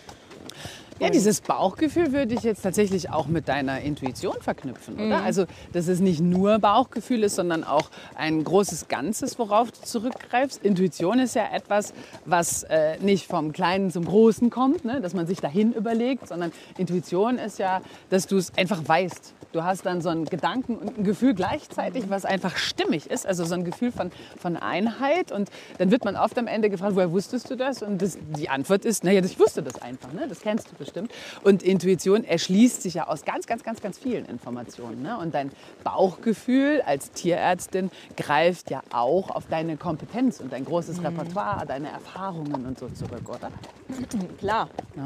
Ja, 0.99 1.09
dieses 1.09 1.41
Bauchgefühl 1.41 2.13
würde 2.13 2.33
ich 2.33 2.43
jetzt 2.43 2.61
tatsächlich 2.61 3.09
auch 3.09 3.27
mit 3.27 3.47
deiner 3.47 3.81
Intuition 3.81 4.35
verknüpfen, 4.41 4.95
oder? 4.95 5.19
Mhm. 5.19 5.25
Also, 5.25 5.45
dass 5.73 5.87
es 5.87 5.99
nicht 5.99 6.21
nur 6.21 6.59
Bauchgefühl 6.59 7.23
ist, 7.23 7.35
sondern 7.35 7.63
auch 7.63 7.89
ein 8.15 8.43
großes 8.43 8.87
Ganzes, 8.87 9.37
worauf 9.39 9.71
du 9.71 9.81
zurückgreifst. 9.81 10.63
Intuition 10.63 11.19
ist 11.19 11.35
ja 11.35 11.47
etwas, 11.51 11.93
was 12.25 12.63
äh, 12.63 12.97
nicht 12.99 13.27
vom 13.27 13.51
Kleinen 13.51 13.91
zum 13.91 14.05
Großen 14.05 14.49
kommt, 14.49 14.85
ne? 14.85 15.01
dass 15.01 15.13
man 15.13 15.27
sich 15.27 15.39
dahin 15.39 15.73
überlegt, 15.73 16.27
sondern 16.27 16.51
Intuition 16.77 17.37
ist 17.37 17.59
ja, 17.59 17.81
dass 18.09 18.27
du 18.27 18.37
es 18.37 18.55
einfach 18.57 18.81
weißt. 18.87 19.33
Du 19.51 19.63
hast 19.63 19.85
dann 19.85 20.01
so 20.01 20.09
einen 20.09 20.25
Gedanken 20.25 20.77
und 20.77 20.97
ein 20.97 21.03
Gefühl 21.03 21.35
gleichzeitig, 21.35 22.09
was 22.09 22.25
einfach 22.25 22.57
stimmig 22.57 23.09
ist, 23.09 23.27
also 23.27 23.45
so 23.45 23.53
ein 23.53 23.63
Gefühl 23.63 23.91
von, 23.91 24.11
von 24.37 24.57
Einheit. 24.57 25.31
Und 25.31 25.49
dann 25.77 25.91
wird 25.91 26.05
man 26.05 26.15
oft 26.15 26.37
am 26.39 26.47
Ende 26.47 26.71
gefragt, 26.71 26.95
woher 26.95 27.11
wusstest 27.11 27.51
du 27.51 27.55
das? 27.55 27.83
Und 27.83 28.01
das, 28.01 28.17
die 28.35 28.49
Antwort 28.49 28.83
ist, 28.83 29.03
naja, 29.03 29.21
ich 29.23 29.39
wusste 29.39 29.61
das 29.61 29.79
einfach, 29.79 30.11
ne? 30.11 30.27
das 30.27 30.41
kennst 30.41 30.71
du 30.71 30.75
bestimmt. 30.83 31.11
Und 31.43 31.63
Intuition 31.63 32.23
erschließt 32.23 32.81
sich 32.81 32.95
ja 32.95 33.07
aus 33.07 33.25
ganz, 33.25 33.47
ganz, 33.47 33.63
ganz, 33.63 33.81
ganz 33.81 33.97
vielen 33.97 34.25
Informationen. 34.25 35.01
Ne? 35.01 35.17
Und 35.17 35.33
dein 35.33 35.51
Bauchgefühl 35.83 36.81
als 36.85 37.11
Tierärztin 37.11 37.89
greift 38.17 38.69
ja 38.69 38.81
auch 38.91 39.29
auf 39.29 39.47
deine 39.47 39.77
Kompetenz 39.77 40.39
und 40.39 40.51
dein 40.51 40.65
großes 40.65 40.99
mhm. 40.99 41.07
Repertoire, 41.07 41.65
deine 41.65 41.89
Erfahrungen 41.89 42.65
und 42.65 42.79
so 42.79 42.89
zurück, 42.89 43.29
oder? 43.29 43.51
Klar. 44.39 44.69
Ja. 44.95 45.05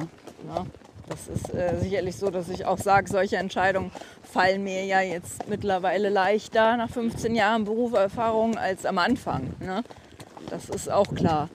ja. 0.55 0.65
Das 1.09 1.29
ist 1.29 1.53
äh, 1.53 1.79
sicherlich 1.79 2.17
so, 2.17 2.29
dass 2.29 2.49
ich 2.49 2.65
auch 2.65 2.77
sage, 2.77 3.09
solche 3.09 3.37
Entscheidungen 3.37 3.91
fallen 4.23 4.63
mir 4.63 4.83
ja 4.83 4.99
jetzt 4.99 5.47
mittlerweile 5.47 6.09
leichter 6.09 6.75
nach 6.75 6.89
15 6.89 7.33
Jahren 7.33 7.63
Berufserfahrung 7.63 8.57
als 8.57 8.85
am 8.85 8.97
Anfang. 8.97 9.53
Ne? 9.61 9.83
Das 10.49 10.69
ist 10.69 10.91
auch 10.91 11.15
klar. 11.15 11.49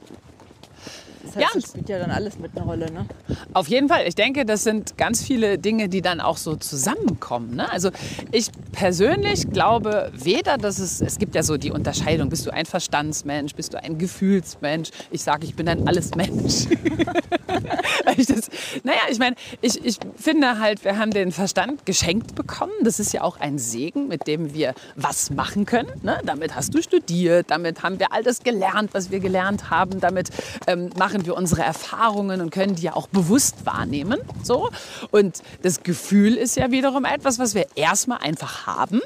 Das 1.34 1.44
heißt, 1.44 1.54
ja. 1.54 1.60
das 1.60 1.70
spielt 1.70 1.88
ja 1.88 1.98
dann 1.98 2.10
alles 2.10 2.38
mit 2.38 2.56
einer 2.56 2.66
Rolle, 2.66 2.92
ne? 2.92 3.06
Auf 3.54 3.68
jeden 3.68 3.88
Fall. 3.88 4.06
Ich 4.06 4.14
denke, 4.14 4.44
das 4.44 4.64
sind 4.64 4.98
ganz 4.98 5.22
viele 5.22 5.58
Dinge, 5.58 5.88
die 5.88 6.02
dann 6.02 6.20
auch 6.20 6.36
so 6.36 6.56
zusammenkommen. 6.56 7.56
Ne? 7.56 7.70
Also 7.70 7.90
ich 8.30 8.50
persönlich 8.72 9.50
glaube 9.50 10.12
weder, 10.14 10.58
dass 10.58 10.78
es, 10.78 11.00
es 11.00 11.18
gibt 11.18 11.34
ja 11.34 11.42
so 11.42 11.56
die 11.56 11.70
Unterscheidung, 11.70 12.28
bist 12.28 12.46
du 12.46 12.52
ein 12.52 12.66
Verstandsmensch, 12.66 13.54
bist 13.54 13.72
du 13.72 13.82
ein 13.82 13.98
Gefühlsmensch. 13.98 14.90
Ich 15.10 15.22
sage, 15.22 15.46
ich 15.46 15.54
bin 15.54 15.68
ein 15.68 15.86
Allesmensch. 15.86 16.66
Ich 18.16 18.26
das, 18.26 18.50
naja, 18.82 19.00
ich 19.10 19.18
meine, 19.18 19.36
ich, 19.60 19.82
ich 19.84 19.96
finde 20.16 20.58
halt, 20.58 20.84
wir 20.84 20.98
haben 20.98 21.12
den 21.12 21.32
Verstand 21.32 21.86
geschenkt 21.86 22.34
bekommen. 22.34 22.72
Das 22.82 23.00
ist 23.00 23.12
ja 23.12 23.22
auch 23.22 23.40
ein 23.40 23.58
Segen, 23.58 24.08
mit 24.08 24.26
dem 24.26 24.54
wir 24.54 24.74
was 24.96 25.30
machen 25.30 25.64
können. 25.66 25.90
Ne? 26.02 26.20
Damit 26.24 26.54
hast 26.54 26.74
du 26.74 26.82
studiert, 26.82 27.50
damit 27.50 27.82
haben 27.82 27.98
wir 27.98 28.12
all 28.12 28.22
das 28.22 28.42
gelernt, 28.42 28.90
was 28.92 29.10
wir 29.10 29.20
gelernt 29.20 29.70
haben. 29.70 30.00
Damit 30.00 30.28
ähm, 30.66 30.90
machen 30.98 31.24
wir 31.26 31.36
unsere 31.36 31.62
Erfahrungen 31.62 32.40
und 32.40 32.50
können 32.50 32.74
die 32.74 32.82
ja 32.82 32.94
auch 32.94 33.06
bewusst 33.06 33.64
wahrnehmen. 33.64 34.18
So. 34.42 34.70
Und 35.10 35.42
das 35.62 35.82
Gefühl 35.82 36.36
ist 36.36 36.56
ja 36.56 36.70
wiederum 36.70 37.04
etwas, 37.04 37.38
was 37.38 37.54
wir 37.54 37.66
erstmal 37.74 38.18
einfach 38.18 38.66
haben. 38.66 39.00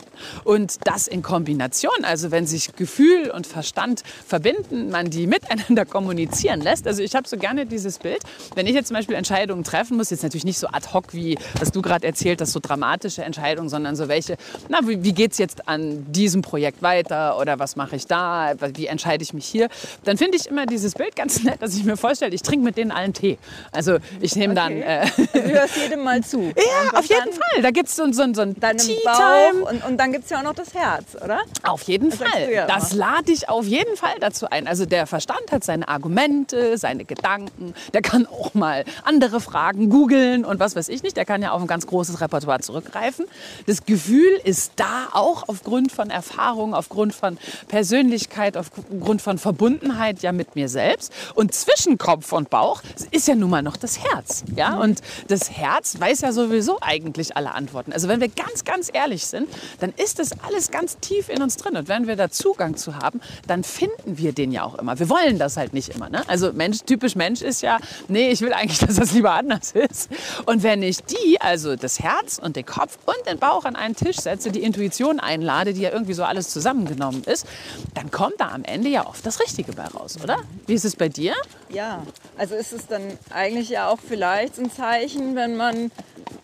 Und 0.44 0.78
das 0.84 1.06
in 1.06 1.22
Kombination, 1.22 2.04
also 2.04 2.30
wenn 2.30 2.46
sich 2.46 2.74
Gefühl 2.76 3.30
und 3.30 3.46
Verstand 3.46 4.02
verbinden, 4.26 4.90
man 4.90 5.10
die 5.10 5.26
miteinander 5.26 5.84
kommunizieren 5.84 6.60
lässt. 6.60 6.86
Also 6.86 7.02
ich 7.02 7.14
habe 7.14 7.28
so 7.28 7.36
gerne 7.36 7.66
dieses 7.66 7.98
Bild, 7.98 8.22
wenn 8.54 8.66
ich 8.66 8.74
jetzt 8.74 8.88
zum 8.88 8.96
Beispiel 8.96 9.16
Entscheidungen 9.16 9.64
treffen 9.64 9.96
muss, 9.96 10.10
jetzt 10.10 10.22
natürlich 10.22 10.44
nicht 10.44 10.58
so 10.58 10.68
ad 10.68 10.88
hoc, 10.92 11.12
wie 11.12 11.38
was 11.58 11.72
du 11.72 11.82
gerade 11.82 12.06
erzählt 12.06 12.40
hast, 12.40 12.52
so 12.52 12.60
dramatische 12.60 13.24
Entscheidungen, 13.24 13.68
sondern 13.68 13.96
so 13.96 14.08
welche, 14.08 14.36
na, 14.68 14.80
wie, 14.86 15.02
wie 15.02 15.12
geht 15.12 15.32
es 15.32 15.38
jetzt 15.38 15.68
an 15.68 16.10
diesem 16.12 16.42
Projekt 16.42 16.82
weiter 16.82 17.38
oder 17.38 17.58
was 17.58 17.76
mache 17.76 17.96
ich 17.96 18.06
da, 18.06 18.52
wie 18.74 18.86
entscheide 18.86 19.22
ich 19.22 19.32
mich 19.32 19.46
hier, 19.46 19.68
dann 20.04 20.18
finde 20.18 20.36
ich 20.36 20.46
immer 20.46 20.66
dieses 20.66 20.94
Bild 20.94 21.16
ganz 21.16 21.42
nett, 21.44 21.60
dass 21.60 21.74
ich 21.74 21.84
mir 21.84 21.96
vorstelle, 21.96 22.34
ich 22.34 22.42
trinke 22.42 22.64
mit 22.64 22.76
denen 22.76 22.90
allen 22.90 23.12
Tee. 23.12 23.38
Also 23.72 23.98
ich 24.20 24.36
nehme 24.36 24.52
okay. 24.52 24.62
dann... 24.62 24.82
Äh, 24.82 25.06
also 25.06 25.22
du 25.32 25.52
hörst 25.52 25.76
jedem 25.76 26.02
mal 26.04 26.22
zu. 26.22 26.52
Ja, 26.66 26.98
auf 26.98 27.06
jeden 27.06 27.32
Fall. 27.32 27.62
Da 27.62 27.70
gibt 27.70 27.88
es 27.88 27.96
so, 27.96 28.04
so, 28.12 28.24
so 28.34 28.42
ein 28.42 28.54
Tea-Time. 28.54 29.64
Und, 29.70 29.84
und, 29.84 29.96
dann 29.98 30.12
gibt 30.12 30.24
es 30.24 30.30
ja 30.30 30.38
auch 30.38 30.42
noch 30.42 30.54
das 30.54 30.74
Herz, 30.74 31.14
oder? 31.22 31.40
Auf 31.62 31.82
jeden 31.82 32.10
das 32.10 32.18
Fall. 32.18 32.52
Ja 32.52 32.66
das 32.66 32.92
lade 32.92 33.32
ich 33.32 33.48
auf 33.48 33.64
jeden 33.64 33.96
Fall 33.96 34.14
dazu 34.20 34.48
ein. 34.50 34.66
Also 34.66 34.86
der 34.86 35.06
Verstand 35.06 35.52
hat 35.52 35.64
seine 35.64 35.88
Argumente, 35.88 36.78
seine 36.78 37.04
Gedanken. 37.04 37.74
Der 37.94 38.02
kann 38.02 38.25
auch 38.30 38.54
mal 38.54 38.84
andere 39.04 39.40
Fragen 39.40 39.90
googeln 39.90 40.44
und 40.44 40.60
was 40.60 40.76
weiß 40.76 40.88
ich 40.88 41.02
nicht. 41.02 41.16
Der 41.16 41.24
kann 41.24 41.42
ja 41.42 41.52
auf 41.52 41.60
ein 41.60 41.66
ganz 41.66 41.86
großes 41.86 42.20
Repertoire 42.20 42.60
zurückgreifen. 42.60 43.26
Das 43.66 43.84
Gefühl 43.84 44.40
ist 44.44 44.72
da 44.76 45.08
auch 45.12 45.48
aufgrund 45.48 45.92
von 45.92 46.10
Erfahrung, 46.10 46.74
aufgrund 46.74 47.14
von 47.14 47.38
Persönlichkeit, 47.68 48.56
aufgrund 48.56 49.22
von 49.22 49.38
Verbundenheit 49.38 50.22
ja 50.22 50.32
mit 50.32 50.56
mir 50.56 50.68
selbst. 50.68 51.12
Und 51.34 51.54
zwischen 51.54 51.98
Kopf 51.98 52.32
und 52.32 52.50
Bauch 52.50 52.82
ist 53.10 53.28
ja 53.28 53.34
nun 53.34 53.50
mal 53.50 53.62
noch 53.62 53.76
das 53.76 54.02
Herz. 54.02 54.44
Ja? 54.54 54.76
Mhm. 54.76 54.80
Und 54.80 55.02
das 55.28 55.50
Herz 55.50 55.98
weiß 55.98 56.20
ja 56.20 56.32
sowieso 56.32 56.78
eigentlich 56.80 57.36
alle 57.36 57.52
Antworten. 57.52 57.92
Also 57.92 58.08
wenn 58.08 58.20
wir 58.20 58.28
ganz, 58.28 58.64
ganz 58.64 58.90
ehrlich 58.92 59.26
sind, 59.26 59.48
dann 59.80 59.92
ist 59.96 60.18
das 60.18 60.30
alles 60.46 60.70
ganz 60.70 60.98
tief 60.98 61.28
in 61.28 61.42
uns 61.42 61.56
drin. 61.56 61.76
Und 61.76 61.88
wenn 61.88 62.06
wir 62.06 62.16
da 62.16 62.30
Zugang 62.30 62.76
zu 62.76 62.96
haben, 62.96 63.20
dann 63.46 63.64
finden 63.64 64.18
wir 64.18 64.32
den 64.32 64.52
ja 64.52 64.64
auch 64.64 64.76
immer. 64.76 64.98
Wir 64.98 65.08
wollen 65.08 65.38
das 65.38 65.56
halt 65.56 65.72
nicht 65.72 65.90
immer. 65.90 66.08
Ne? 66.08 66.22
Also 66.28 66.52
Mensch, 66.52 66.80
typisch 66.86 67.14
Mensch 67.14 67.42
ist 67.42 67.62
ja, 67.62 67.78
nee, 68.16 68.30
ich 68.30 68.40
will 68.40 68.52
eigentlich, 68.52 68.78
dass 68.86 68.96
das 68.96 69.12
lieber 69.12 69.32
anders 69.32 69.72
ist. 69.72 70.08
Und 70.46 70.62
wenn 70.62 70.82
ich 70.82 71.04
die, 71.04 71.40
also 71.40 71.76
das 71.76 72.00
Herz 72.00 72.38
und 72.42 72.56
den 72.56 72.64
Kopf 72.64 72.98
und 73.04 73.16
den 73.30 73.38
Bauch 73.38 73.64
an 73.64 73.76
einen 73.76 73.94
Tisch 73.94 74.16
setze, 74.16 74.50
die 74.50 74.62
Intuition 74.62 75.20
einlade, 75.20 75.74
die 75.74 75.82
ja 75.82 75.92
irgendwie 75.92 76.14
so 76.14 76.24
alles 76.24 76.50
zusammengenommen 76.50 77.22
ist, 77.24 77.46
dann 77.94 78.10
kommt 78.10 78.34
da 78.38 78.48
am 78.48 78.64
Ende 78.64 78.88
ja 78.88 79.06
oft 79.06 79.24
das 79.24 79.40
Richtige 79.40 79.72
bei 79.72 79.84
raus, 79.84 80.16
oder? 80.22 80.38
Wie 80.66 80.74
ist 80.74 80.84
es 80.84 80.96
bei 80.96 81.08
dir? 81.08 81.34
Ja, 81.68 82.02
also 82.38 82.54
ist 82.54 82.72
es 82.72 82.86
dann 82.86 83.02
eigentlich 83.30 83.68
ja 83.68 83.88
auch 83.88 83.98
vielleicht 84.06 84.58
ein 84.58 84.70
Zeichen, 84.70 85.36
wenn 85.36 85.56
man, 85.56 85.90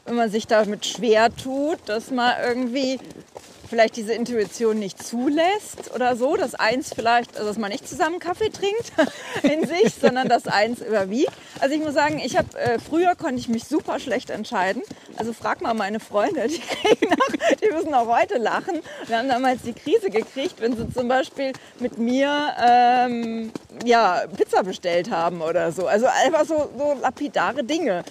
wenn 0.05 0.14
man 0.14 0.31
sich 0.31 0.47
damit 0.47 0.85
schwer 0.85 1.35
tut, 1.35 1.79
dass 1.87 2.11
man 2.11 2.35
irgendwie 2.47 2.99
vielleicht 3.73 3.97
diese 3.97 4.12
Intuition 4.12 4.79
nicht 4.79 5.02
zulässt 5.02 5.95
oder 5.95 6.14
so, 6.14 6.37
dass 6.37 6.55
eins 6.55 6.93
vielleicht, 6.95 7.38
also 7.38 7.49
dass 7.49 7.57
man 7.57 7.73
nicht 7.73 7.88
zusammen 7.88 8.19
Kaffee 8.19 8.50
trinkt 8.50 8.93
in 9.43 9.67
sich, 9.67 9.95
sondern 9.95 10.29
dass 10.29 10.47
eins 10.47 10.83
überwiegt. 10.83 11.33
Also 11.59 11.75
ich 11.75 11.81
muss 11.81 11.95
sagen, 11.95 12.21
ich 12.23 12.37
habe 12.37 12.55
äh, 12.59 12.79
früher 12.79 13.14
konnte 13.14 13.37
ich 13.37 13.49
mich 13.49 13.64
super 13.64 13.99
schlecht 13.99 14.29
entscheiden. 14.29 14.83
Also 15.17 15.33
frag 15.33 15.62
mal 15.62 15.73
meine 15.73 16.00
Freunde, 16.00 16.49
die, 16.49 16.61
noch, 17.07 17.57
die 17.62 17.71
müssen 17.71 17.95
auch 17.95 18.09
heute 18.09 18.37
lachen. 18.37 18.83
Wir 19.07 19.17
haben 19.17 19.31
damals 19.31 19.62
die 19.62 19.73
Krise 19.73 20.11
gekriegt, 20.11 20.61
wenn 20.61 20.76
sie 20.76 20.93
zum 20.93 21.09
Beispiel 21.09 21.52
mit 21.79 21.97
mir 21.97 22.55
ähm, 22.62 23.52
ja, 23.87 24.25
Pizza 24.37 24.64
bestellt 24.64 25.11
haben 25.11 25.41
oder 25.41 25.73
so. 25.73 25.87
Also 25.87 26.09
einfach 26.23 26.45
so, 26.45 26.69
so 26.76 26.95
lapidare 27.00 27.64
Dinge 27.64 28.05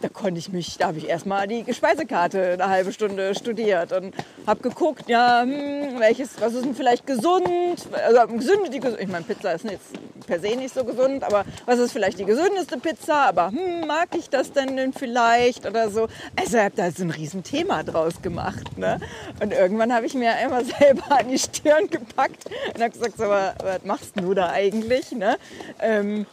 da 0.00 0.08
konnte 0.08 0.38
ich 0.38 0.50
mich, 0.50 0.78
da 0.78 0.88
habe 0.88 0.98
ich 0.98 1.08
erstmal 1.08 1.46
die 1.46 1.64
Speisekarte 1.72 2.54
eine 2.54 2.68
halbe 2.68 2.92
Stunde 2.92 3.34
studiert 3.34 3.92
und 3.92 4.14
habe 4.46 4.60
geguckt, 4.60 5.08
ja, 5.08 5.42
hm, 5.42 5.98
welches, 5.98 6.40
was 6.40 6.54
ist 6.54 6.64
denn 6.64 6.74
vielleicht 6.74 7.06
gesund? 7.06 7.88
Also 8.06 8.26
gesünde, 8.34 8.70
die 8.70 8.78
ich 8.78 9.08
meine, 9.08 9.24
Pizza 9.24 9.52
ist 9.52 9.64
jetzt 9.64 9.92
per 10.26 10.40
se 10.40 10.56
nicht 10.56 10.74
so 10.74 10.84
gesund, 10.84 11.24
aber 11.24 11.44
was 11.66 11.78
ist 11.78 11.92
vielleicht 11.92 12.18
die 12.18 12.24
gesündeste 12.24 12.78
Pizza? 12.78 13.26
Aber 13.26 13.48
hm, 13.48 13.86
mag 13.86 14.08
ich 14.16 14.30
das 14.30 14.52
denn, 14.52 14.76
denn 14.76 14.92
vielleicht 14.92 15.66
oder 15.66 15.90
so? 15.90 16.08
Also 16.36 16.58
habe 16.58 16.76
da 16.76 16.90
so 16.90 17.02
ein 17.02 17.10
Riesenthema 17.10 17.82
draus 17.82 18.22
gemacht. 18.22 18.78
Ne? 18.78 19.00
Und 19.42 19.52
irgendwann 19.52 19.92
habe 19.92 20.06
ich 20.06 20.14
mir 20.14 20.32
immer 20.44 20.64
selber 20.78 21.18
an 21.18 21.28
die 21.28 21.38
Stirn 21.38 21.88
gepackt 21.88 22.44
und 22.74 22.80
habe 22.80 22.90
gesagt, 22.90 23.16
so, 23.18 23.24
was 23.24 23.84
machst 23.84 24.12
du 24.20 24.34
da 24.34 24.50
eigentlich? 24.50 25.12
Ne? 25.12 25.36
Ähm, 25.80 26.26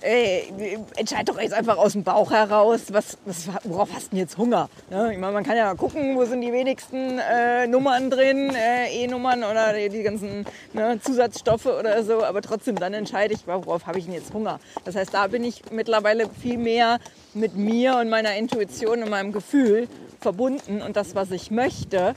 ey, 0.00 0.78
entscheid 0.96 1.28
doch 1.28 1.40
jetzt 1.40 1.52
einfach 1.52 1.76
aus 1.76 1.92
dem 1.92 2.04
Bauch 2.04 2.30
heraus, 2.30 2.92
was, 2.92 3.18
was, 3.24 3.48
worauf 3.64 3.92
hast 3.92 4.06
du 4.06 4.10
denn 4.10 4.20
jetzt 4.20 4.38
Hunger? 4.38 4.68
Ne? 4.90 5.12
Ich 5.12 5.18
meine, 5.18 5.32
man 5.32 5.44
kann 5.44 5.56
ja 5.56 5.74
gucken, 5.74 6.16
wo 6.16 6.24
sind 6.24 6.40
die 6.40 6.52
wenigsten 6.52 7.18
äh, 7.18 7.66
Nummern 7.66 8.10
drin, 8.10 8.54
äh, 8.54 9.04
E-Nummern 9.04 9.44
oder 9.44 9.72
die, 9.72 9.88
die 9.88 10.02
ganzen 10.02 10.44
ne, 10.72 11.00
Zusatzstoffe 11.02 11.66
oder 11.66 12.02
so, 12.02 12.24
aber 12.24 12.42
trotzdem, 12.42 12.76
dann 12.76 12.94
entscheide 12.94 13.34
ich, 13.34 13.46
worauf 13.46 13.86
habe 13.86 13.98
ich 13.98 14.04
denn 14.04 14.14
jetzt 14.14 14.32
Hunger? 14.32 14.60
Das 14.84 14.96
heißt, 14.96 15.14
da 15.14 15.26
bin 15.26 15.44
ich 15.44 15.62
mittlerweile 15.70 16.28
viel 16.30 16.58
mehr 16.58 16.98
mit 17.34 17.56
mir 17.56 17.96
und 17.98 18.08
meiner 18.08 18.34
Intuition 18.36 19.02
und 19.02 19.10
meinem 19.10 19.32
Gefühl 19.32 19.88
verbunden 20.20 20.82
und 20.82 20.96
das, 20.96 21.14
was 21.14 21.30
ich 21.30 21.50
möchte 21.50 22.14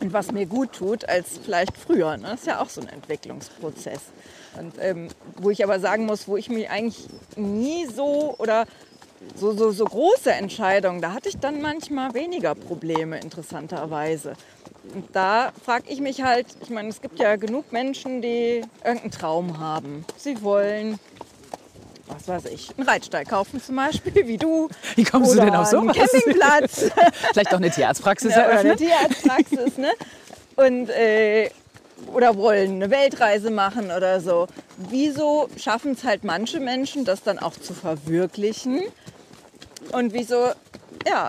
und 0.00 0.12
was 0.12 0.32
mir 0.32 0.46
gut 0.46 0.72
tut, 0.72 1.08
als 1.08 1.38
vielleicht 1.42 1.76
früher. 1.76 2.16
Ne? 2.16 2.28
Das 2.30 2.40
ist 2.40 2.46
ja 2.46 2.60
auch 2.60 2.68
so 2.68 2.80
ein 2.80 2.88
Entwicklungsprozess. 2.88 4.00
Und 4.58 4.74
ähm, 4.80 5.08
wo 5.36 5.50
ich 5.50 5.62
aber 5.64 5.80
sagen 5.80 6.06
muss, 6.06 6.28
wo 6.28 6.36
ich 6.36 6.48
mich 6.48 6.68
eigentlich 6.70 7.06
nie 7.36 7.86
so 7.86 8.34
oder 8.38 8.66
so, 9.34 9.52
so, 9.52 9.70
so 9.70 9.84
große 9.84 10.30
Entscheidungen, 10.32 11.00
da 11.00 11.12
hatte 11.12 11.28
ich 11.28 11.38
dann 11.38 11.60
manchmal 11.60 12.14
weniger 12.14 12.54
Probleme, 12.54 13.18
interessanterweise. 13.18 14.34
Und 14.94 15.08
da 15.14 15.52
frage 15.64 15.84
ich 15.88 16.00
mich 16.00 16.22
halt, 16.22 16.46
ich 16.62 16.70
meine, 16.70 16.88
es 16.88 17.00
gibt 17.00 17.18
ja 17.18 17.36
genug 17.36 17.72
Menschen, 17.72 18.22
die 18.22 18.62
irgendeinen 18.84 19.10
Traum 19.10 19.58
haben. 19.58 20.04
Sie 20.16 20.42
wollen, 20.42 20.98
was 22.08 22.28
weiß 22.28 22.46
ich, 22.46 22.70
einen 22.76 22.88
Reitstall 22.88 23.24
kaufen 23.24 23.62
zum 23.62 23.76
Beispiel, 23.76 24.26
wie 24.26 24.38
du. 24.38 24.68
Wie 24.94 25.04
kommst 25.04 25.34
du 25.34 25.40
denn 25.40 25.54
auf 25.54 25.66
so 25.66 25.78
Einen 25.78 25.92
Campingplatz. 25.92 26.90
Vielleicht 27.32 27.52
auch 27.52 27.58
eine 27.58 27.70
Tierarztpraxis 27.70 28.30
ja, 28.32 28.42
eröffnen. 28.42 28.72
Oder 28.72 28.84
eine 28.84 28.96
Tierarztpraxis, 28.96 29.78
ne? 29.78 29.92
Und 30.56 30.90
äh, 30.90 31.50
oder 32.12 32.36
wollen 32.36 32.76
eine 32.76 32.90
Weltreise 32.90 33.50
machen 33.50 33.90
oder 33.90 34.20
so. 34.20 34.46
Wieso 34.76 35.48
schaffen 35.56 35.92
es 35.92 36.04
halt 36.04 36.24
manche 36.24 36.60
Menschen, 36.60 37.04
das 37.04 37.22
dann 37.22 37.38
auch 37.38 37.54
zu 37.54 37.74
verwirklichen? 37.74 38.82
Und 39.92 40.12
wieso, 40.12 40.50
ja, 41.06 41.28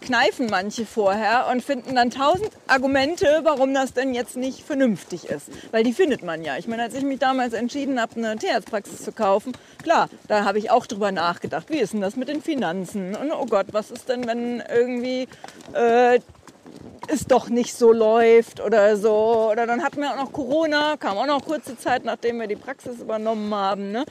kneifen 0.00 0.48
manche 0.50 0.86
vorher 0.86 1.46
und 1.50 1.62
finden 1.62 1.94
dann 1.94 2.10
tausend 2.10 2.50
Argumente, 2.66 3.40
warum 3.42 3.74
das 3.74 3.92
denn 3.92 4.14
jetzt 4.14 4.36
nicht 4.36 4.62
vernünftig 4.62 5.26
ist. 5.26 5.50
Weil 5.70 5.84
die 5.84 5.92
findet 5.92 6.22
man 6.22 6.42
ja. 6.42 6.56
Ich 6.56 6.66
meine, 6.68 6.82
als 6.82 6.94
ich 6.94 7.04
mich 7.04 7.18
damals 7.18 7.52
entschieden 7.52 8.00
habe, 8.00 8.16
eine 8.16 8.36
Tierarztpraxis 8.36 9.02
zu 9.02 9.12
kaufen, 9.12 9.52
klar, 9.82 10.08
da 10.28 10.44
habe 10.44 10.58
ich 10.58 10.70
auch 10.70 10.86
drüber 10.86 11.12
nachgedacht. 11.12 11.70
Wie 11.70 11.78
ist 11.78 11.92
denn 11.92 12.00
das 12.00 12.16
mit 12.16 12.28
den 12.28 12.42
Finanzen? 12.42 13.14
Und 13.14 13.32
oh 13.32 13.46
Gott, 13.46 13.66
was 13.72 13.90
ist 13.90 14.08
denn, 14.08 14.26
wenn 14.26 14.62
irgendwie 14.68 15.28
äh, 15.74 16.20
es 17.08 17.26
doch 17.26 17.48
nicht 17.48 17.74
so 17.74 17.92
läuft 17.92 18.60
oder 18.60 18.96
so. 18.96 19.48
Oder 19.50 19.66
dann 19.66 19.82
hatten 19.82 20.00
wir 20.00 20.12
auch 20.12 20.16
noch 20.16 20.32
Corona, 20.32 20.96
kam 20.98 21.16
auch 21.16 21.26
noch 21.26 21.44
kurze 21.44 21.76
Zeit, 21.76 22.04
nachdem 22.04 22.38
wir 22.38 22.46
die 22.46 22.56
Praxis 22.56 23.00
übernommen 23.00 23.52
haben. 23.54 23.92
Ne? 23.92 24.04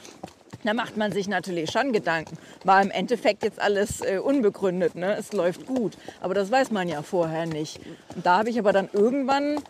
Da 0.64 0.74
macht 0.74 0.98
man 0.98 1.12
sich 1.12 1.28
natürlich 1.28 1.72
schon 1.72 1.94
Gedanken. 1.94 2.38
War 2.64 2.82
im 2.82 2.92
Endeffekt 2.92 3.44
jetzt 3.44 3.60
alles 3.60 4.02
äh, 4.02 4.18
unbegründet, 4.18 4.96
ne? 4.96 5.16
es 5.16 5.34
läuft 5.34 5.66
gut. 5.66 5.98
Aber 6.22 6.34
das 6.34 6.52
weiß 6.52 6.72
man 6.72 6.90
ja 6.90 7.02
vorher 7.04 7.46
nicht. 7.46 7.80
Da 8.24 8.40
habe 8.40 8.50
ich 8.50 8.60
aber 8.60 8.74
dann 8.74 8.90
irgendwann, 8.92 9.62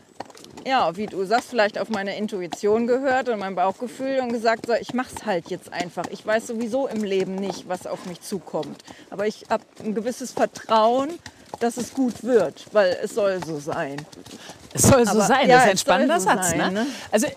ja, 0.66 0.96
wie 0.96 1.06
du 1.06 1.24
sagst, 1.26 1.50
vielleicht 1.50 1.78
auf 1.78 1.90
meine 1.90 2.18
Intuition 2.18 2.88
gehört 2.88 3.30
und 3.30 3.40
mein 3.40 3.56
Bauchgefühl 3.56 4.20
und 4.22 4.32
gesagt, 4.32 4.68
so, 4.68 4.74
ich 4.74 4.94
mache 4.94 5.14
es 5.16 5.26
halt 5.26 5.50
jetzt 5.50 5.72
einfach. 5.72 6.06
Ich 6.10 6.26
weiß 6.26 6.48
sowieso 6.48 6.88
im 6.88 7.04
Leben 7.04 7.36
nicht, 7.36 7.68
was 7.68 7.86
auf 7.86 8.06
mich 8.06 8.22
zukommt. 8.22 8.84
Aber 9.10 9.28
ich 9.28 9.46
habe 9.50 9.64
ein 9.84 9.94
gewisses 9.94 10.32
Vertrauen, 10.32 11.20
dass 11.60 11.78
es 11.78 11.94
gut 11.94 12.24
wird, 12.24 12.66
weil 12.72 12.98
es 13.02 13.14
soll 13.14 13.44
so 13.46 13.60
sein. 13.60 13.98
Es 14.74 14.84
soll 14.84 15.06
so 15.06 15.12
Aber, 15.12 15.22
sein, 15.22 15.50
ja, 15.50 15.56
das 15.56 15.66
ist 15.66 15.72
ein 15.72 15.78
spannender 15.78 16.20
so 16.20 16.28
Satz. 16.28 16.52
Sein, 16.52 16.74
ne? 16.74 16.86
Also 17.12 17.28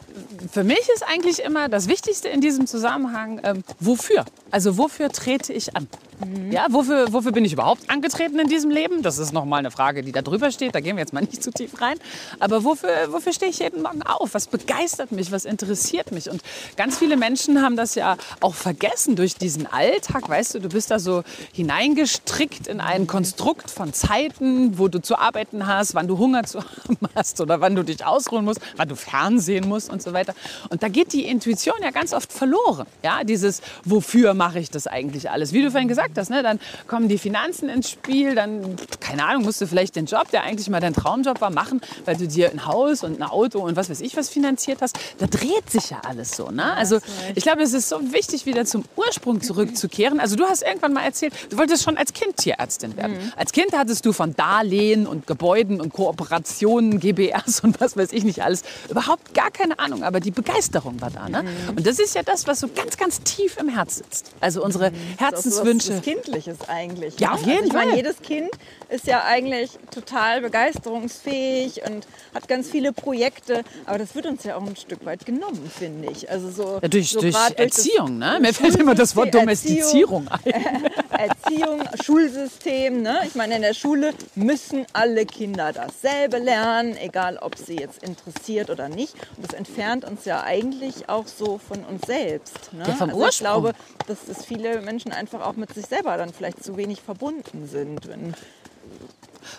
für 0.52 0.64
mich 0.64 0.88
ist 0.94 1.04
eigentlich 1.06 1.42
immer 1.42 1.68
das 1.68 1.88
Wichtigste 1.88 2.28
in 2.28 2.40
diesem 2.40 2.66
Zusammenhang, 2.66 3.40
ähm, 3.44 3.64
wofür? 3.78 4.24
Also 4.50 4.78
wofür 4.78 5.10
trete 5.10 5.52
ich 5.52 5.76
an? 5.76 5.86
Mhm. 6.24 6.52
Ja, 6.52 6.66
wofür, 6.70 7.12
wofür 7.12 7.32
bin 7.32 7.44
ich 7.44 7.52
überhaupt 7.52 7.88
angetreten 7.88 8.38
in 8.38 8.48
diesem 8.48 8.70
Leben? 8.70 9.02
Das 9.02 9.18
ist 9.18 9.32
nochmal 9.32 9.60
eine 9.60 9.70
Frage, 9.70 10.02
die 10.02 10.12
da 10.12 10.22
drüber 10.22 10.50
steht. 10.50 10.74
Da 10.74 10.80
gehen 10.80 10.96
wir 10.96 11.00
jetzt 11.00 11.12
mal 11.12 11.20
nicht 11.20 11.42
zu 11.42 11.50
tief 11.50 11.80
rein. 11.80 11.98
Aber 12.40 12.64
wofür, 12.64 12.90
wofür 13.12 13.32
stehe 13.32 13.50
ich 13.50 13.60
jeden 13.60 13.82
Morgen 13.82 14.02
auf? 14.02 14.34
Was 14.34 14.46
begeistert 14.46 15.12
mich? 15.12 15.32
Was 15.32 15.44
interessiert 15.44 16.12
mich? 16.12 16.28
Und 16.30 16.42
ganz 16.76 16.98
viele 16.98 17.16
Menschen 17.16 17.62
haben 17.62 17.76
das 17.76 17.94
ja 17.94 18.16
auch 18.40 18.54
vergessen 18.54 19.16
durch 19.16 19.36
diesen 19.36 19.66
Alltag. 19.66 20.28
Weißt 20.28 20.54
du, 20.54 20.58
du 20.60 20.68
bist 20.68 20.90
da 20.90 20.98
so 20.98 21.22
hineingestrickt 21.52 22.66
in 22.66 22.80
ein 22.80 23.06
Konstrukt 23.06 23.70
von 23.70 23.92
Zeiten, 23.92 24.78
wo 24.78 24.88
du 24.88 25.00
zu 25.00 25.16
arbeiten 25.16 25.66
hast, 25.66 25.94
wann 25.94 26.08
du 26.08 26.18
Hunger 26.18 26.44
zu 26.44 26.60
haben 26.88 26.98
hast 27.14 27.29
oder 27.38 27.60
wann 27.60 27.76
du 27.76 27.84
dich 27.84 28.04
ausruhen 28.04 28.46
musst, 28.46 28.60
wann 28.76 28.88
du 28.88 28.96
Fernsehen 28.96 29.68
musst 29.68 29.90
und 29.90 30.02
so 30.02 30.14
weiter. 30.14 30.34
Und 30.70 30.82
da 30.82 30.88
geht 30.88 31.12
die 31.12 31.26
Intuition 31.26 31.76
ja 31.82 31.90
ganz 31.90 32.14
oft 32.14 32.32
verloren. 32.32 32.86
Ja, 33.04 33.24
dieses, 33.24 33.60
wofür 33.84 34.32
mache 34.32 34.58
ich 34.58 34.70
das 34.70 34.86
eigentlich 34.86 35.30
alles? 35.30 35.52
Wie 35.52 35.62
du 35.62 35.70
vorhin 35.70 35.88
gesagt 35.88 36.16
hast, 36.16 36.30
ne? 36.30 36.42
dann 36.42 36.58
kommen 36.86 37.08
die 37.08 37.18
Finanzen 37.18 37.68
ins 37.68 37.90
Spiel, 37.90 38.34
dann, 38.34 38.76
keine 39.00 39.24
Ahnung, 39.24 39.42
musst 39.42 39.60
du 39.60 39.66
vielleicht 39.66 39.96
den 39.96 40.06
Job, 40.06 40.30
der 40.30 40.44
eigentlich 40.44 40.68
mal 40.70 40.80
dein 40.80 40.94
Traumjob 40.94 41.40
war, 41.40 41.50
machen, 41.50 41.80
weil 42.06 42.16
du 42.16 42.26
dir 42.26 42.50
ein 42.50 42.66
Haus 42.66 43.04
und 43.04 43.20
ein 43.20 43.22
Auto 43.22 43.60
und 43.60 43.76
was 43.76 43.90
weiß 43.90 44.00
ich 44.00 44.16
was 44.16 44.28
finanziert 44.28 44.78
hast. 44.80 44.98
Da 45.18 45.26
dreht 45.26 45.70
sich 45.70 45.90
ja 45.90 46.00
alles 46.06 46.32
so. 46.32 46.50
Ne? 46.50 46.72
Also 46.74 46.98
ich 47.34 47.44
glaube, 47.44 47.62
es 47.62 47.72
ist 47.72 47.88
so 47.88 48.00
wichtig, 48.12 48.46
wieder 48.46 48.64
zum 48.64 48.84
Ursprung 48.96 49.42
zurückzukehren. 49.42 50.20
Also 50.20 50.36
du 50.36 50.44
hast 50.44 50.62
irgendwann 50.62 50.92
mal 50.92 51.04
erzählt, 51.04 51.34
du 51.50 51.58
wolltest 51.58 51.84
schon 51.84 51.96
als 51.96 52.12
Kind 52.12 52.36
Tierärztin 52.36 52.96
werden. 52.96 53.16
Mhm. 53.16 53.32
Als 53.36 53.52
Kind 53.52 53.72
hattest 53.72 54.06
du 54.06 54.12
von 54.12 54.34
Darlehen 54.34 55.06
und 55.06 55.26
Gebäuden 55.26 55.80
und 55.80 55.92
Kooperationen, 55.92 57.00
GBRs 57.12 57.60
und 57.64 57.80
was 57.80 57.96
weiß 57.96 58.12
ich 58.12 58.24
nicht 58.24 58.42
alles, 58.42 58.62
überhaupt 58.88 59.34
gar 59.34 59.50
keine 59.50 59.78
Ahnung. 59.78 60.02
Aber 60.02 60.20
die 60.20 60.30
Begeisterung 60.30 61.00
war 61.00 61.10
da. 61.10 61.28
Ne? 61.28 61.42
Mhm. 61.42 61.76
Und 61.76 61.86
das 61.86 61.98
ist 61.98 62.14
ja 62.14 62.22
das, 62.22 62.46
was 62.46 62.60
so 62.60 62.68
ganz, 62.68 62.96
ganz 62.96 63.20
tief 63.22 63.56
im 63.58 63.68
Herz 63.68 63.96
sitzt. 63.96 64.32
Also 64.40 64.64
unsere 64.64 64.90
mhm. 64.90 64.96
Herzenswünsche. 65.18 65.92
Das 65.92 66.02
Kindliches 66.02 66.68
eigentlich. 66.68 67.18
Ja, 67.18 67.28
ne? 67.28 67.34
auf 67.34 67.40
jeden 67.40 67.52
also 67.52 67.66
ich 67.66 67.72
Fall. 67.72 67.86
Meine, 67.86 67.96
jedes 67.96 68.22
Kind 68.22 68.50
ist 68.88 69.06
ja 69.06 69.24
eigentlich 69.24 69.70
total 69.90 70.40
begeisterungsfähig 70.40 71.82
und 71.86 72.06
hat 72.34 72.48
ganz 72.48 72.68
viele 72.68 72.92
Projekte. 72.92 73.62
Aber 73.86 73.98
das 73.98 74.14
wird 74.14 74.26
uns 74.26 74.44
ja 74.44 74.56
auch 74.56 74.66
ein 74.66 74.76
Stück 74.76 75.04
weit 75.04 75.26
genommen, 75.26 75.70
finde 75.76 76.10
ich. 76.10 76.30
Also 76.30 76.50
so, 76.50 76.78
ja, 76.82 76.88
durch, 76.88 77.10
so 77.10 77.20
durch 77.20 77.36
Erziehung. 77.56 78.18
Ne? 78.18 78.38
Mir 78.40 78.52
fällt 78.52 78.76
immer 78.76 78.94
das 78.94 79.14
Wort 79.16 79.34
Domestizierung 79.34 80.28
ein. 80.44 80.90
Erziehung, 81.10 81.82
Schulsystem. 82.04 83.02
Ne? 83.02 83.20
Ich 83.26 83.34
meine, 83.34 83.56
in 83.56 83.62
der 83.62 83.74
Schule 83.74 84.12
müssen 84.34 84.86
alle 84.92 85.26
Kinder 85.26 85.72
dasselbe 85.72 86.38
lernen, 86.38 86.96
egal 87.00 87.38
ob 87.38 87.56
sie 87.56 87.76
jetzt 87.76 88.02
interessiert 88.02 88.70
oder 88.70 88.88
nicht. 88.88 89.14
Und 89.36 89.46
das 89.46 89.52
entfernt 89.54 90.04
uns 90.04 90.24
ja 90.24 90.42
eigentlich 90.42 91.08
auch 91.08 91.26
so 91.26 91.58
von 91.58 91.84
uns 91.84 92.02
selbst. 92.06 92.72
Ne? 92.72 92.84
Ja, 92.86 92.94
vom 92.94 93.10
also 93.10 93.20
Ursprung. 93.22 93.28
ich 93.30 93.38
glaube, 93.38 93.72
dass, 94.06 94.24
dass 94.26 94.44
viele 94.44 94.80
Menschen 94.82 95.12
einfach 95.12 95.40
auch 95.46 95.54
mit 95.54 95.72
sich 95.74 95.86
selber 95.86 96.16
dann 96.16 96.32
vielleicht 96.32 96.62
zu 96.62 96.76
wenig 96.76 97.00
verbunden 97.00 97.66
sind. 97.68 98.08
Wenn, 98.08 98.34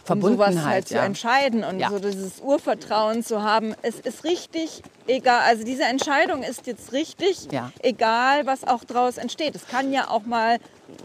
um 0.10 0.22
sowas 0.22 0.64
halt 0.64 0.88
zu 0.88 0.96
ja. 0.96 1.04
entscheiden 1.06 1.64
und 1.64 1.80
Ja. 1.80 1.90
so 1.90 2.00
dieses 2.00 2.40
Urvertrauen 2.40 3.24
zu 3.24 3.42
haben. 3.42 3.74
Es 3.82 4.00
ist 4.00 4.24
richtig, 4.24 4.84
egal, 5.08 5.42
also 5.42 5.64
diese 5.64 5.84
Entscheidung 5.84 6.44
ist 6.44 6.68
jetzt 6.68 6.94
richtig, 6.94 7.48
Ja. 7.52 7.72
egal 7.82 8.46
was 8.46 8.64
auch 8.68 8.84
daraus 8.84 9.18
entsteht. 9.18 9.56
Es 9.56 9.68
kann 9.68 9.92
ja 9.92 10.10
auch 10.10 10.24
mal 10.24 10.60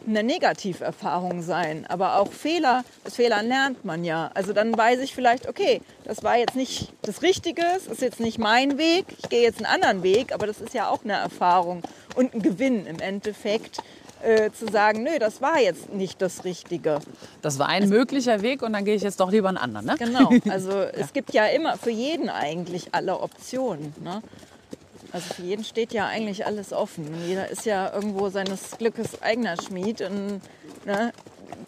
eine 0.07 0.23
Negativerfahrung 0.23 1.43
sein, 1.43 1.87
aber 1.89 2.19
auch 2.19 2.33
Fehler, 2.33 2.85
aus 3.05 3.17
Fehlern 3.17 3.49
lernt 3.49 3.85
man 3.85 4.05
ja. 4.05 4.31
Also 4.35 4.53
dann 4.53 4.77
weiß 4.77 5.01
ich 5.01 5.15
vielleicht, 5.15 5.49
okay, 5.49 5.81
das 6.05 6.23
war 6.23 6.37
jetzt 6.37 6.57
nicht 6.57 6.93
das 7.03 7.23
Richtige, 7.23 7.63
es 7.77 7.87
ist 7.87 8.03
jetzt 8.03 8.21
nicht 8.21 8.39
mein 8.39 8.79
Weg, 8.79 9.07
ich 9.19 9.29
gehe 9.29 9.43
jetzt 9.43 9.59
einen 9.59 9.67
anderen 9.67 10.03
Weg, 10.03 10.33
aber 10.33 10.47
das 10.47 10.61
ist 10.61 10.75
ja 10.75 10.89
auch 10.89 11.05
eine 11.05 11.15
Erfahrung 11.15 11.83
und 12.15 12.35
ein 12.35 12.43
Gewinn 12.43 12.87
im 12.87 13.01
Endeffekt. 13.01 13.79
Äh, 14.23 14.51
zu 14.51 14.67
sagen, 14.67 15.03
nö, 15.03 15.19
das 15.21 15.43
war 15.43 15.61
jetzt 15.61 15.93
nicht 15.93 16.23
das 16.23 16.45
Richtige. 16.45 17.01
Das 17.43 17.59
war 17.59 17.69
ein 17.69 17.91
möglicher 17.91 18.41
Weg 18.41 18.63
und 18.63 18.73
dann 18.73 18.87
gehe 18.87 18.95
ich 18.95 19.03
jetzt 19.03 19.21
doch 19.21 19.31
lieber 19.31 19.49
einen 19.49 19.59
anderen. 19.59 19.87
Ne? 19.87 19.95
Genau, 19.99 20.31
also 20.51 20.71
es 20.81 21.13
gibt 21.13 21.35
ja 21.35 21.45
immer 21.47 21.77
für 21.77 21.91
jeden 21.91 22.31
eigentlich 22.31 22.89
alle 22.93 23.21
Optionen. 23.21 23.95
Ne? 24.03 24.23
Also 25.17 25.33
für 25.33 25.43
jeden 25.45 25.65
steht 25.65 25.95
ja 25.95 26.09
eigentlich 26.09 26.45
alles 26.45 26.75
offen. 26.75 27.09
Jeder 27.27 27.49
ist 27.49 27.65
ja 27.65 27.91
irgendwo 27.91 28.29
seines 28.29 28.73
Glückes 28.77 29.23
eigener 29.23 29.57
Schmied 29.57 30.03
und 30.03 30.43
ne, 30.85 31.11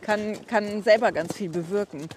kann, 0.00 0.46
kann 0.46 0.82
selber 0.82 1.12
ganz 1.12 1.34
viel 1.34 1.48
bewirken. 1.48 2.08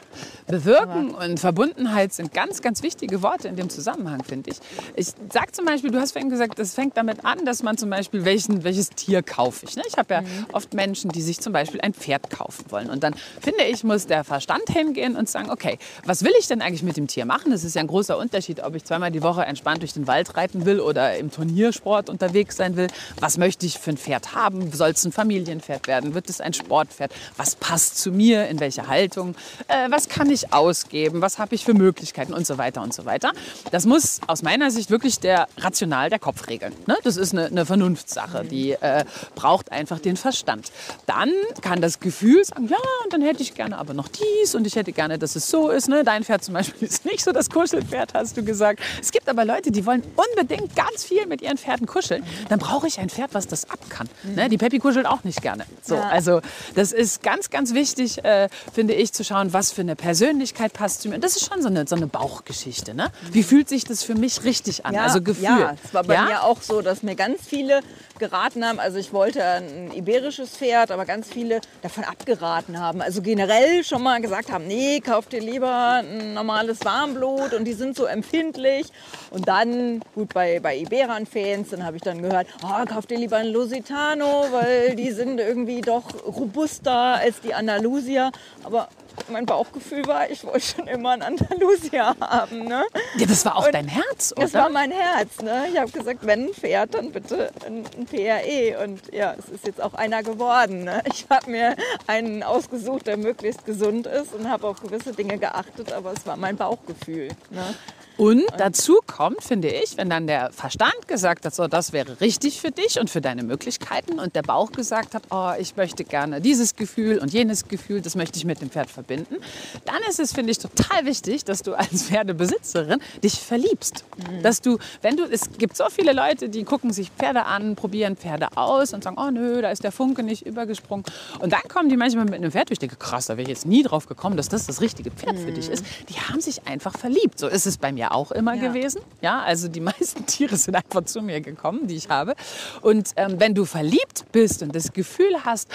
Bewirken 0.47 1.13
und 1.13 1.39
Verbundenheit 1.39 2.13
sind 2.13 2.33
ganz, 2.33 2.61
ganz 2.61 2.83
wichtige 2.83 3.21
Worte 3.21 3.47
in 3.47 3.55
dem 3.55 3.69
Zusammenhang, 3.69 4.23
finde 4.23 4.51
ich. 4.51 4.57
Ich 4.95 5.07
sage 5.31 5.51
zum 5.51 5.65
Beispiel, 5.65 5.91
du 5.91 5.99
hast 5.99 6.11
vorhin 6.11 6.29
gesagt, 6.29 6.59
es 6.59 6.73
fängt 6.73 6.97
damit 6.97 7.25
an, 7.25 7.45
dass 7.45 7.63
man 7.63 7.77
zum 7.77 7.89
Beispiel, 7.89 8.25
welchen, 8.25 8.63
welches 8.63 8.89
Tier 8.89 9.23
kaufe 9.23 9.65
ich. 9.65 9.75
Ne? 9.75 9.83
Ich 9.87 9.97
habe 9.97 10.13
ja 10.13 10.23
oft 10.51 10.73
Menschen, 10.73 11.11
die 11.11 11.21
sich 11.21 11.39
zum 11.39 11.53
Beispiel 11.53 11.81
ein 11.81 11.93
Pferd 11.93 12.29
kaufen 12.29 12.65
wollen. 12.69 12.89
Und 12.89 13.03
dann 13.03 13.13
finde 13.39 13.63
ich, 13.63 13.83
muss 13.83 14.07
der 14.07 14.23
Verstand 14.23 14.69
hingehen 14.69 15.15
und 15.15 15.29
sagen, 15.29 15.49
okay, 15.49 15.77
was 16.05 16.23
will 16.23 16.33
ich 16.39 16.47
denn 16.47 16.61
eigentlich 16.61 16.83
mit 16.83 16.97
dem 16.97 17.07
Tier 17.07 17.25
machen? 17.25 17.51
Das 17.51 17.63
ist 17.63 17.75
ja 17.75 17.81
ein 17.81 17.87
großer 17.87 18.17
Unterschied, 18.17 18.63
ob 18.63 18.75
ich 18.75 18.83
zweimal 18.83 19.11
die 19.11 19.23
Woche 19.23 19.43
entspannt 19.43 19.81
durch 19.81 19.93
den 19.93 20.07
Wald 20.07 20.35
reiten 20.35 20.65
will 20.65 20.79
oder 20.79 21.17
im 21.17 21.31
Turniersport 21.31 22.09
unterwegs 22.09 22.57
sein 22.57 22.75
will. 22.75 22.87
Was 23.19 23.37
möchte 23.37 23.65
ich 23.65 23.79
für 23.79 23.91
ein 23.91 23.97
Pferd 23.97 24.35
haben? 24.35 24.71
Soll 24.71 24.89
es 24.91 25.05
ein 25.05 25.11
Familienpferd 25.11 25.87
werden? 25.87 26.13
Wird 26.13 26.29
es 26.29 26.41
ein 26.41 26.53
Sportpferd? 26.53 27.11
Was 27.37 27.50
passt 27.55 27.97
zu 27.97 28.11
mir? 28.11 28.47
In 28.47 28.59
welche 28.59 28.87
Haltung? 28.87 29.35
Äh, 29.67 29.89
was 29.89 30.09
kann 30.09 30.29
ich 30.29 30.53
ausgeben? 30.53 31.21
Was 31.21 31.39
habe 31.39 31.55
ich 31.55 31.65
für 31.65 31.73
Möglichkeiten? 31.73 32.33
Und 32.33 32.47
so 32.47 32.57
weiter 32.57 32.81
und 32.81 32.93
so 32.93 33.05
weiter. 33.05 33.31
Das 33.71 33.85
muss 33.85 34.19
aus 34.27 34.43
meiner 34.43 34.71
Sicht 34.71 34.89
wirklich 34.89 35.19
der 35.19 35.47
rational 35.57 36.09
der 36.09 36.19
Kopf 36.19 36.47
regeln. 36.47 36.73
Ne? 36.87 36.97
Das 37.03 37.17
ist 37.17 37.33
eine, 37.33 37.45
eine 37.45 37.65
Vernunftssache, 37.65 38.43
die 38.43 38.71
äh, 38.71 39.05
braucht 39.35 39.71
einfach 39.71 39.99
den 39.99 40.17
Verstand. 40.17 40.71
Dann 41.05 41.31
kann 41.61 41.81
das 41.81 41.99
Gefühl 41.99 42.43
sagen, 42.43 42.67
ja, 42.67 42.77
und 43.03 43.13
dann 43.13 43.21
hätte 43.21 43.41
ich 43.41 43.53
gerne 43.53 43.77
aber 43.77 43.93
noch 43.93 44.07
dies 44.07 44.55
und 44.55 44.65
ich 44.67 44.75
hätte 44.75 44.91
gerne, 44.91 45.17
dass 45.19 45.35
es 45.35 45.49
so 45.49 45.69
ist. 45.69 45.89
Ne? 45.89 46.03
Dein 46.03 46.23
Pferd 46.23 46.43
zum 46.43 46.53
Beispiel 46.53 46.87
ist 46.87 47.05
nicht 47.05 47.23
so 47.23 47.31
das 47.31 47.49
Kuschelpferd, 47.49 48.13
hast 48.13 48.37
du 48.37 48.43
gesagt. 48.43 48.79
Es 49.01 49.11
gibt 49.11 49.29
aber 49.29 49.45
Leute, 49.45 49.71
die 49.71 49.85
wollen 49.85 50.03
unbedingt 50.15 50.75
ganz 50.75 51.03
viel 51.03 51.25
mit 51.27 51.41
ihren 51.41 51.57
Pferden 51.57 51.87
kuscheln. 51.87 52.23
Dann 52.49 52.59
brauche 52.59 52.87
ich 52.87 52.99
ein 52.99 53.09
Pferd, 53.09 53.33
was 53.33 53.47
das 53.47 53.69
ab 53.69 53.79
kann. 53.89 54.09
Ne? 54.35 54.49
Die 54.49 54.57
Peppi 54.57 54.79
kuschelt 54.79 55.05
auch 55.05 55.23
nicht 55.23 55.41
gerne. 55.41 55.65
So. 55.81 55.95
Also 55.97 56.41
das 56.75 56.91
ist 56.91 57.23
ganz, 57.23 57.40
ganz 57.49 57.73
wichtig, 57.73 58.23
äh, 58.23 58.49
finde 58.73 58.93
ich, 58.93 59.13
zu 59.13 59.23
schauen, 59.23 59.53
was 59.53 59.71
für 59.71 59.81
eine 59.81 59.95
Persönlichkeit 59.95 60.73
passt 60.73 61.01
zu 61.01 61.09
mir. 61.09 61.15
Und 61.15 61.23
das 61.23 61.35
ist 61.35 61.47
schon 61.51 61.61
so 61.61 61.67
eine, 61.69 61.87
so 61.87 61.95
eine 61.95 62.07
Bauchgeschichte. 62.07 62.93
Ne? 62.93 63.11
Wie 63.31 63.43
fühlt 63.43 63.69
sich 63.69 63.83
das 63.85 64.03
für 64.03 64.15
mich 64.15 64.43
richtig 64.43 64.85
an? 64.85 64.93
also 64.95 65.21
Gefühl. 65.21 65.43
Ja, 65.45 65.75
es 65.83 65.93
war 65.93 66.03
bei 66.03 66.13
Ja? 66.15 66.25
mir 66.25 66.43
auch 66.43 66.61
so, 66.61 66.81
dass 66.81 67.01
mir 67.03 67.15
ganz 67.15 67.41
viele 67.45 67.81
geraten 68.21 68.65
haben. 68.65 68.79
Also 68.79 68.99
ich 68.99 69.11
wollte 69.11 69.43
ein 69.43 69.91
iberisches 69.93 70.55
Pferd, 70.55 70.91
aber 70.91 71.05
ganz 71.05 71.27
viele 71.27 71.59
davon 71.81 72.05
abgeraten 72.05 72.79
haben. 72.79 73.01
Also 73.01 73.21
generell 73.21 73.83
schon 73.83 74.03
mal 74.03 74.21
gesagt 74.21 74.51
haben, 74.51 74.67
nee, 74.67 75.01
kauf 75.01 75.25
dir 75.25 75.41
lieber 75.41 76.03
ein 76.03 76.35
normales 76.35 76.85
Warmblut 76.85 77.53
und 77.53 77.65
die 77.65 77.73
sind 77.73 77.97
so 77.97 78.05
empfindlich. 78.05 78.87
Und 79.31 79.47
dann, 79.47 80.01
gut, 80.15 80.33
bei, 80.33 80.59
bei 80.59 80.77
Iberan-Fans, 80.77 81.71
dann 81.71 81.83
habe 81.83 81.97
ich 81.97 82.03
dann 82.03 82.21
gehört, 82.21 82.47
oh, 82.63 82.85
kauf 82.85 83.07
dir 83.07 83.17
lieber 83.17 83.37
ein 83.37 83.47
Lusitano, 83.47 84.45
weil 84.51 84.95
die 84.95 85.11
sind 85.11 85.39
irgendwie 85.39 85.81
doch 85.81 86.05
robuster 86.25 87.15
als 87.15 87.41
die 87.41 87.53
Andalusier. 87.53 88.31
Aber 88.63 88.87
mein 89.29 89.45
Bauchgefühl 89.45 90.05
war, 90.07 90.29
ich 90.29 90.43
wollte 90.43 90.61
schon 90.61 90.87
immer 90.87 91.11
einen 91.11 91.21
Andalusier 91.21 92.15
haben. 92.19 92.65
Ne? 92.65 92.83
Ja, 93.17 93.25
das 93.25 93.45
war 93.45 93.57
auch 93.57 93.65
Und 93.65 93.73
dein 93.73 93.87
Herz, 93.87 94.31
oder? 94.31 94.43
Das 94.43 94.53
war 94.53 94.69
mein 94.69 94.91
Herz. 94.91 95.41
Ne? 95.41 95.67
Ich 95.71 95.79
habe 95.79 95.91
gesagt, 95.91 96.19
wenn 96.25 96.47
ein 96.47 96.53
Pferd, 96.53 96.93
dann 96.93 97.11
bitte 97.11 97.51
ein, 97.65 97.83
ein 97.97 98.05
PRE. 98.05 98.83
Und 98.83 99.13
ja, 99.13 99.35
es 99.37 99.49
ist 99.49 99.65
jetzt 99.65 99.81
auch 99.81 99.93
einer 99.93 100.23
geworden. 100.23 100.83
Ne? 100.83 101.01
Ich 101.05 101.25
habe 101.29 101.49
mir 101.49 101.75
einen 102.07 102.43
ausgesucht, 102.43 103.07
der 103.07 103.17
möglichst 103.17 103.65
gesund 103.65 104.07
ist 104.07 104.33
und 104.33 104.49
habe 104.49 104.67
auf 104.67 104.81
gewisse 104.81 105.13
Dinge 105.13 105.37
geachtet, 105.37 105.91
aber 105.91 106.13
es 106.13 106.25
war 106.25 106.37
mein 106.37 106.57
Bauchgefühl. 106.57 107.29
Ne? 107.49 107.75
Und 108.17 108.43
dazu 108.57 108.99
kommt, 109.07 109.43
finde 109.43 109.69
ich, 109.69 109.97
wenn 109.97 110.09
dann 110.09 110.27
der 110.27 110.51
Verstand 110.51 111.07
gesagt 111.07 111.45
hat, 111.45 111.55
so, 111.55 111.67
das 111.67 111.93
wäre 111.93 112.19
richtig 112.21 112.61
für 112.61 112.69
dich 112.69 112.99
und 112.99 113.09
für 113.09 113.21
deine 113.21 113.41
Möglichkeiten 113.43 114.19
und 114.19 114.35
der 114.35 114.43
Bauch 114.43 114.71
gesagt 114.71 115.15
hat, 115.15 115.23
oh, 115.31 115.51
ich 115.57 115.75
möchte 115.75 116.03
gerne 116.03 116.41
dieses 116.41 116.75
Gefühl 116.75 117.17
und 117.19 117.33
jenes 117.33 117.67
Gefühl, 117.67 118.01
das 118.01 118.15
möchte 118.15 118.37
ich 118.37 118.45
mit 118.45 118.61
dem 118.61 118.69
Pferd 118.69 118.89
verbinden, 118.89 119.37
dann 119.85 119.97
ist 120.09 120.19
es, 120.19 120.33
finde 120.33 120.51
ich, 120.51 120.59
total 120.59 121.05
wichtig, 121.05 121.45
dass 121.45 121.63
du 121.63 121.73
als 121.73 122.03
Pferdebesitzerin 122.03 122.99
dich 123.23 123.39
verliebst. 123.39 124.03
Dass 124.43 124.61
du, 124.61 124.77
wenn 125.01 125.17
du, 125.17 125.23
es 125.23 125.49
gibt 125.57 125.75
so 125.77 125.85
viele 125.89 126.13
Leute, 126.13 126.49
die 126.49 126.63
gucken 126.63 126.93
sich 126.93 127.09
Pferde 127.11 127.45
an, 127.45 127.75
probieren 127.75 128.17
Pferde 128.17 128.49
aus 128.55 128.93
und 128.93 129.03
sagen, 129.03 129.17
oh 129.19 129.31
nö, 129.31 129.61
da 129.61 129.71
ist 129.71 129.83
der 129.83 129.91
Funke 129.91 130.21
nicht 130.21 130.45
übergesprungen. 130.45 131.05
Und 131.39 131.53
dann 131.53 131.63
kommen 131.67 131.89
die 131.89 131.97
manchmal 131.97 132.25
mit 132.25 132.35
einem 132.35 132.51
Pferd, 132.51 132.71
ich 132.71 132.79
denke, 132.79 132.97
krass, 132.97 133.27
da 133.27 133.37
wäre 133.37 133.43
ich 133.43 133.49
jetzt 133.49 133.65
nie 133.65 133.83
drauf 133.83 134.05
gekommen, 134.05 134.37
dass 134.37 134.49
das 134.49 134.67
das 134.67 134.81
richtige 134.81 135.11
Pferd 135.11 135.39
für 135.39 135.51
dich 135.51 135.69
ist. 135.69 135.85
Die 136.09 136.19
haben 136.19 136.41
sich 136.41 136.67
einfach 136.67 136.97
verliebt. 136.97 137.39
So 137.39 137.47
ist 137.47 137.65
es 137.65 137.77
bei 137.77 137.91
mir 137.91 138.00
mir 138.01 138.11
auch 138.13 138.31
immer 138.31 138.55
Ja. 138.55 138.67
gewesen. 138.67 139.01
Ja, 139.21 139.41
also 139.41 139.67
die 139.67 139.79
meisten 139.91 140.25
Tiere 140.25 140.57
sind 140.57 140.75
einfach 140.75 141.05
zu 141.05 141.21
mir 141.21 141.41
gekommen, 141.41 141.87
die 141.87 141.95
ich 141.95 142.09
habe. 142.09 142.35
Und 142.81 143.11
ähm, 143.15 143.35
wenn 143.39 143.53
du 143.53 143.65
verliebt 143.65 144.25
bist 144.31 144.61
und 144.63 144.75
das 144.75 144.91
Gefühl 144.93 145.35
hast, 145.45 145.69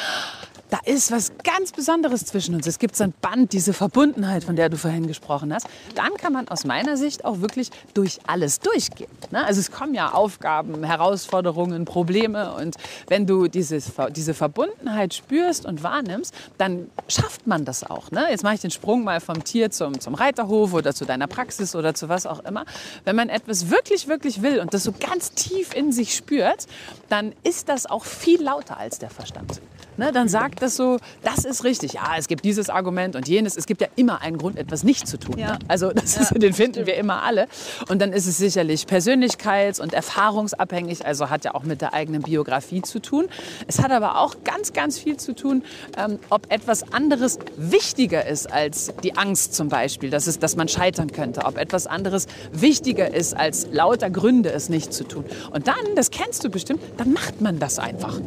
da 0.70 0.78
ist 0.84 1.12
was 1.12 1.30
ganz 1.44 1.70
Besonderes 1.70 2.24
zwischen 2.24 2.56
uns. 2.56 2.66
Es 2.66 2.80
gibt 2.80 2.96
so 2.96 3.04
ein 3.04 3.14
Band, 3.20 3.52
diese 3.52 3.72
Verbundenheit, 3.72 4.42
von 4.42 4.56
der 4.56 4.68
du 4.68 4.76
vorhin 4.76 5.06
gesprochen 5.06 5.54
hast. 5.54 5.68
Dann 5.94 6.12
kann 6.14 6.32
man 6.32 6.48
aus 6.48 6.64
meiner 6.64 6.96
Sicht 6.96 7.24
auch 7.24 7.40
wirklich 7.40 7.70
durch 7.94 8.18
alles 8.26 8.58
durchgehen. 8.58 9.08
Ne? 9.30 9.44
Also 9.46 9.60
es 9.60 9.70
kommen 9.70 9.94
ja 9.94 10.10
Aufgaben, 10.10 10.82
Herausforderungen, 10.82 11.84
Probleme. 11.84 12.52
Und 12.54 12.74
wenn 13.06 13.26
du 13.28 13.46
dieses, 13.46 13.92
diese 14.10 14.34
Verbundenheit 14.34 15.14
spürst 15.14 15.66
und 15.66 15.84
wahrnimmst, 15.84 16.34
dann 16.58 16.90
schafft 17.06 17.46
man 17.46 17.64
das 17.64 17.88
auch. 17.88 18.10
Ne? 18.10 18.26
Jetzt 18.30 18.42
mache 18.42 18.54
ich 18.56 18.60
den 18.60 18.72
Sprung 18.72 19.04
mal 19.04 19.20
vom 19.20 19.44
Tier 19.44 19.70
zum, 19.70 20.00
zum 20.00 20.14
Reiterhof 20.14 20.72
oder 20.72 20.92
zu 20.92 21.04
deiner 21.04 21.28
Praxis 21.28 21.76
oder 21.76 21.94
zu 21.94 22.08
was 22.08 22.15
auch 22.24 22.44
immer. 22.44 22.64
Wenn 23.04 23.16
man 23.16 23.28
etwas 23.28 23.68
wirklich, 23.68 24.08
wirklich 24.08 24.40
will 24.40 24.60
und 24.60 24.72
das 24.72 24.84
so 24.84 24.92
ganz 24.92 25.32
tief 25.32 25.74
in 25.74 25.92
sich 25.92 26.14
spürt, 26.14 26.66
dann 27.10 27.34
ist 27.42 27.68
das 27.68 27.84
auch 27.84 28.04
viel 28.04 28.42
lauter 28.42 28.78
als 28.78 28.98
der 28.98 29.10
Verstand. 29.10 29.60
Ne, 29.96 30.12
dann 30.12 30.28
sagt 30.28 30.60
das 30.60 30.76
so, 30.76 30.98
das 31.22 31.44
ist 31.44 31.64
richtig. 31.64 31.94
Ja, 31.94 32.14
es 32.18 32.28
gibt 32.28 32.44
dieses 32.44 32.68
Argument 32.68 33.16
und 33.16 33.28
jenes. 33.28 33.56
Es 33.56 33.66
gibt 33.66 33.80
ja 33.80 33.88
immer 33.96 34.20
einen 34.20 34.36
Grund, 34.36 34.58
etwas 34.58 34.82
nicht 34.82 35.08
zu 35.08 35.18
tun. 35.18 35.38
Ja. 35.38 35.52
Ne? 35.52 35.58
Also 35.68 35.90
das 35.90 36.16
ist, 36.16 36.42
den 36.42 36.52
finden 36.52 36.86
wir 36.86 36.96
immer 36.96 37.22
alle. 37.22 37.48
Und 37.88 38.02
dann 38.02 38.12
ist 38.12 38.26
es 38.26 38.36
sicherlich 38.36 38.84
persönlichkeits- 38.84 39.80
und 39.80 39.94
erfahrungsabhängig, 39.94 41.06
also 41.06 41.30
hat 41.30 41.44
ja 41.44 41.54
auch 41.54 41.62
mit 41.62 41.80
der 41.80 41.94
eigenen 41.94 42.22
Biografie 42.22 42.82
zu 42.82 43.00
tun. 43.00 43.26
Es 43.66 43.82
hat 43.82 43.90
aber 43.90 44.18
auch 44.20 44.36
ganz, 44.44 44.72
ganz 44.72 44.98
viel 44.98 45.16
zu 45.16 45.34
tun, 45.34 45.62
ähm, 45.96 46.18
ob 46.28 46.52
etwas 46.52 46.92
anderes 46.92 47.38
wichtiger 47.56 48.26
ist 48.26 48.52
als 48.52 48.92
die 49.02 49.16
Angst 49.16 49.54
zum 49.54 49.68
Beispiel, 49.68 50.10
dass, 50.10 50.26
es, 50.26 50.38
dass 50.38 50.56
man 50.56 50.68
scheitern 50.68 51.10
könnte. 51.10 51.44
Ob 51.44 51.56
etwas 51.56 51.86
anderes 51.86 52.26
wichtiger 52.52 53.14
ist 53.14 53.34
als 53.34 53.68
lauter 53.72 54.10
Gründe, 54.10 54.52
es 54.52 54.68
nicht 54.68 54.92
zu 54.92 55.04
tun. 55.04 55.24
Und 55.52 55.68
dann, 55.68 55.76
das 55.94 56.10
kennst 56.10 56.44
du 56.44 56.50
bestimmt, 56.50 56.80
dann 56.98 57.12
macht 57.12 57.40
man 57.40 57.58
das 57.58 57.78
einfach. 57.78 58.20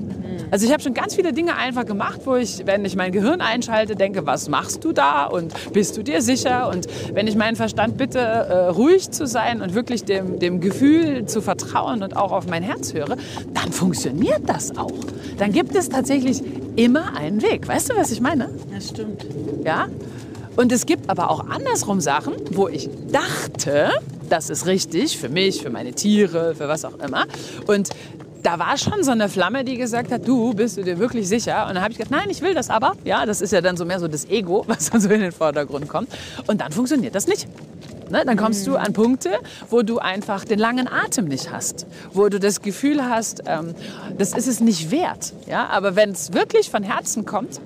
Also 0.52 0.66
ich 0.66 0.72
habe 0.72 0.82
schon 0.82 0.94
ganz 0.94 1.16
viele 1.16 1.32
Dinge 1.32 1.56
einfach 1.56 1.86
gemacht, 1.86 2.22
wo 2.26 2.36
ich, 2.36 2.66
wenn 2.66 2.84
ich 2.84 2.96
mein 2.96 3.12
Gehirn 3.12 3.42
einschalte, 3.42 3.96
denke, 3.96 4.26
was 4.26 4.50
machst 4.50 4.84
du 4.84 4.94
da 4.94 5.26
und 5.26 5.54
bist 5.74 5.96
du 5.98 6.04
dir 6.04 6.22
sicher? 6.22 6.70
Und 6.70 6.88
wenn 7.14 7.28
ich 7.28 7.36
meinen 7.36 7.56
Verstand 7.56 7.98
bitte, 7.98 8.20
äh, 8.20 8.68
ruhig 8.68 9.12
zu 9.12 9.28
sein 9.28 9.62
und 9.62 9.76
wirklich 9.76 10.06
dem, 10.06 10.40
dem 10.40 10.60
Gefühl 10.60 11.26
zu 11.26 11.42
vertrauen 11.42 12.02
und 12.02 12.16
auch 12.16 12.32
auf 12.32 12.48
mein 12.48 12.64
Herz 12.64 12.94
höre, 12.94 13.16
dann 13.54 13.72
funktioniert 13.72 14.42
das 14.48 14.76
auch. 14.78 14.92
Dann 15.38 15.52
gibt 15.52 15.76
es 15.76 15.90
tatsächlich 15.90 16.42
immer 16.76 17.16
einen 17.16 17.42
Weg. 17.42 17.68
Weißt 17.68 17.92
du, 17.92 17.96
was 17.96 18.12
ich 18.12 18.22
meine? 18.22 18.50
Das 18.74 18.90
stimmt. 18.90 19.26
Ja? 19.64 19.88
Und 20.56 20.72
es 20.72 20.86
gibt 20.86 21.10
aber 21.10 21.30
auch 21.30 21.48
andersrum 21.48 22.02
Sachen, 22.02 22.34
wo 22.52 22.68
ich 22.68 22.90
dachte, 23.12 23.92
das 24.30 24.50
ist 24.50 24.66
richtig 24.66 25.18
für 25.18 25.30
mich, 25.30 25.62
für 25.62 25.70
meine 25.70 25.94
Tiere, 25.94 26.56
für 26.56 26.68
was 26.68 26.86
auch 26.86 27.00
immer. 27.00 27.26
Und 27.68 27.90
da 28.44 28.60
war 28.60 28.78
schon 28.78 29.04
so 29.04 29.12
eine 29.12 29.30
Flamme, 29.30 29.64
die 29.64 29.78
gesagt 29.78 30.12
hat, 30.12 30.28
du, 30.28 30.54
bist 30.54 30.78
du 30.78 30.84
dir 30.84 30.98
wirklich 30.98 31.28
sicher? 31.28 31.68
Und 31.68 31.76
dann 31.76 31.84
habe 31.84 31.92
ich 31.92 31.98
gesagt, 31.98 32.12
nein, 32.12 32.30
ich 32.30 32.42
will 32.42 32.54
das 32.54 32.70
aber. 32.70 32.94
Ja, 33.04 33.26
das 33.26 33.42
ist 33.42 33.52
ja 33.52 33.62
dann 33.62 33.78
so 33.78 33.86
mehr 33.86 34.00
so 34.00 34.08
das 34.08 34.26
Ego, 34.30 34.64
was 34.68 34.90
dann 34.90 35.02
so 35.02 35.10
in 35.10 35.22
den 35.22 35.32
Vordergrund 35.32 35.88
kommt. 35.88 36.10
Und 36.48 36.62
dann 36.62 36.72
funktioniert 36.72 37.16
das 37.16 37.28
nicht. 37.28 37.48
Ne, 38.10 38.24
dann 38.26 38.38
kommst 38.38 38.66
du 38.66 38.76
an 38.76 38.92
Punkte, 38.94 39.30
wo 39.70 39.84
du 39.84 40.00
einfach 40.00 40.44
den 40.44 40.58
langen 40.58 40.88
Atem 40.88 41.26
nicht 41.26 41.52
hast, 41.52 41.86
wo 42.12 42.28
du 42.28 42.40
das 42.40 42.64
Gefühl 42.64 43.08
hast, 43.08 43.44
ähm, 43.46 43.76
das 44.18 44.34
ist 44.34 44.48
es 44.48 44.62
nicht 44.62 44.90
wert. 44.90 45.34
Ja? 45.46 45.68
Aber 45.68 45.96
wenn 45.96 46.12
es 46.12 46.34
wirklich 46.34 46.72
von 46.72 46.82
Herzen 46.82 47.26
kommt, 47.26 47.62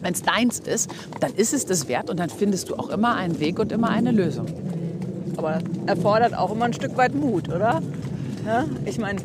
wenn 0.00 0.12
es 0.12 0.22
deins 0.22 0.60
ist, 0.60 0.90
dann 1.18 1.34
ist 1.34 1.52
es 1.52 1.66
das 1.66 1.88
wert 1.88 2.08
und 2.08 2.20
dann 2.20 2.30
findest 2.30 2.70
du 2.70 2.76
auch 2.76 2.88
immer 2.90 3.16
einen 3.16 3.40
Weg 3.40 3.58
und 3.58 3.72
immer 3.72 3.88
eine 3.88 4.12
Lösung. 4.12 4.46
Aber 5.36 5.58
erfordert 5.86 6.34
auch 6.34 6.52
immer 6.52 6.66
ein 6.66 6.72
Stück 6.72 6.96
weit 6.96 7.14
Mut, 7.14 7.48
oder? 7.48 7.82
Ja, 8.46 8.66
ich 8.84 8.98
meine, 8.98 9.20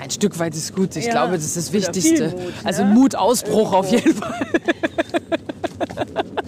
Ein 0.00 0.10
Stück 0.10 0.38
weit 0.38 0.54
ist 0.54 0.74
gut. 0.74 0.96
Ich 0.96 1.04
Ja, 1.06 1.12
glaube, 1.12 1.34
das 1.34 1.44
ist 1.44 1.56
das 1.56 1.72
Wichtigste. 1.72 2.30
Mut, 2.30 2.52
also 2.64 2.84
ne? 2.84 2.94
Mutausbruch 2.94 3.72
auf 3.72 3.90
jeden 3.90 4.14
Fall. 4.14 4.34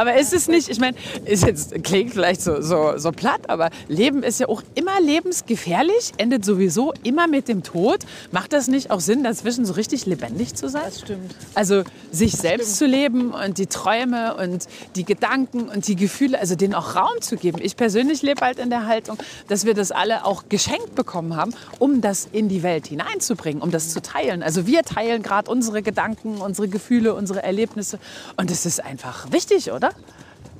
Aber 0.00 0.18
ist 0.18 0.32
es 0.32 0.48
nicht, 0.48 0.70
ich 0.70 0.80
meine, 0.80 0.96
ist 1.26 1.44
jetzt 1.44 1.74
klingt 1.84 2.14
vielleicht 2.14 2.40
so, 2.40 2.62
so, 2.62 2.96
so 2.96 3.12
platt, 3.12 3.50
aber 3.50 3.68
Leben 3.86 4.22
ist 4.22 4.40
ja 4.40 4.48
auch 4.48 4.62
immer 4.74 4.98
lebensgefährlich, 4.98 6.12
endet 6.16 6.42
sowieso 6.42 6.94
immer 7.02 7.26
mit 7.26 7.48
dem 7.48 7.62
Tod. 7.62 8.06
Macht 8.32 8.54
das 8.54 8.66
nicht 8.68 8.90
auch 8.90 9.00
Sinn, 9.00 9.24
dazwischen 9.24 9.66
so 9.66 9.74
richtig 9.74 10.06
lebendig 10.06 10.54
zu 10.54 10.70
sein? 10.70 10.84
das 10.86 11.00
stimmt. 11.00 11.34
Also 11.54 11.82
sich 12.10 12.32
selbst 12.32 12.78
zu 12.78 12.86
leben 12.86 13.34
und 13.34 13.58
die 13.58 13.66
Träume 13.66 14.36
und 14.36 14.68
die 14.96 15.04
Gedanken 15.04 15.68
und 15.68 15.86
die 15.86 15.96
Gefühle, 15.96 16.40
also 16.40 16.54
denen 16.54 16.72
auch 16.72 16.96
Raum 16.96 17.20
zu 17.20 17.36
geben. 17.36 17.58
Ich 17.60 17.76
persönlich 17.76 18.22
lebe 18.22 18.40
halt 18.40 18.58
in 18.58 18.70
der 18.70 18.86
Haltung, 18.86 19.18
dass 19.48 19.66
wir 19.66 19.74
das 19.74 19.92
alle 19.92 20.24
auch 20.24 20.44
geschenkt 20.48 20.94
bekommen 20.94 21.36
haben, 21.36 21.52
um 21.78 22.00
das 22.00 22.26
in 22.32 22.48
die 22.48 22.62
Welt 22.62 22.86
hineinzubringen, 22.86 23.60
um 23.60 23.70
das 23.70 23.90
zu 23.90 24.00
teilen. 24.00 24.42
Also 24.42 24.66
wir 24.66 24.82
teilen 24.82 25.22
gerade 25.22 25.50
unsere 25.50 25.82
Gedanken, 25.82 26.38
unsere 26.38 26.68
Gefühle, 26.68 27.12
unsere 27.12 27.42
Erlebnisse 27.42 27.98
und 28.38 28.50
es 28.50 28.64
ist 28.64 28.82
einfach 28.82 29.30
wichtig, 29.30 29.72
oder? 29.72 29.89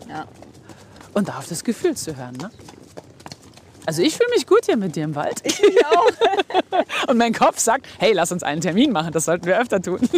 Ja. 0.08 0.26
Und 1.14 1.28
da 1.28 1.38
auf 1.38 1.48
das 1.48 1.64
Gefühl 1.64 1.96
zu 1.96 2.16
hören, 2.16 2.36
ne? 2.36 2.50
Also 3.86 4.02
ich 4.02 4.14
fühle 4.14 4.28
mich 4.34 4.46
gut 4.46 4.66
hier 4.66 4.76
mit 4.76 4.94
dir 4.94 5.04
im 5.04 5.14
Wald. 5.14 5.40
Ich 5.42 5.60
auch. 5.86 7.08
Und 7.08 7.16
mein 7.16 7.32
Kopf 7.32 7.58
sagt, 7.58 7.86
hey, 7.98 8.12
lass 8.12 8.30
uns 8.30 8.42
einen 8.42 8.60
Termin 8.60 8.92
machen, 8.92 9.12
das 9.12 9.24
sollten 9.24 9.46
wir 9.46 9.58
öfter 9.58 9.82
tun. 9.82 9.98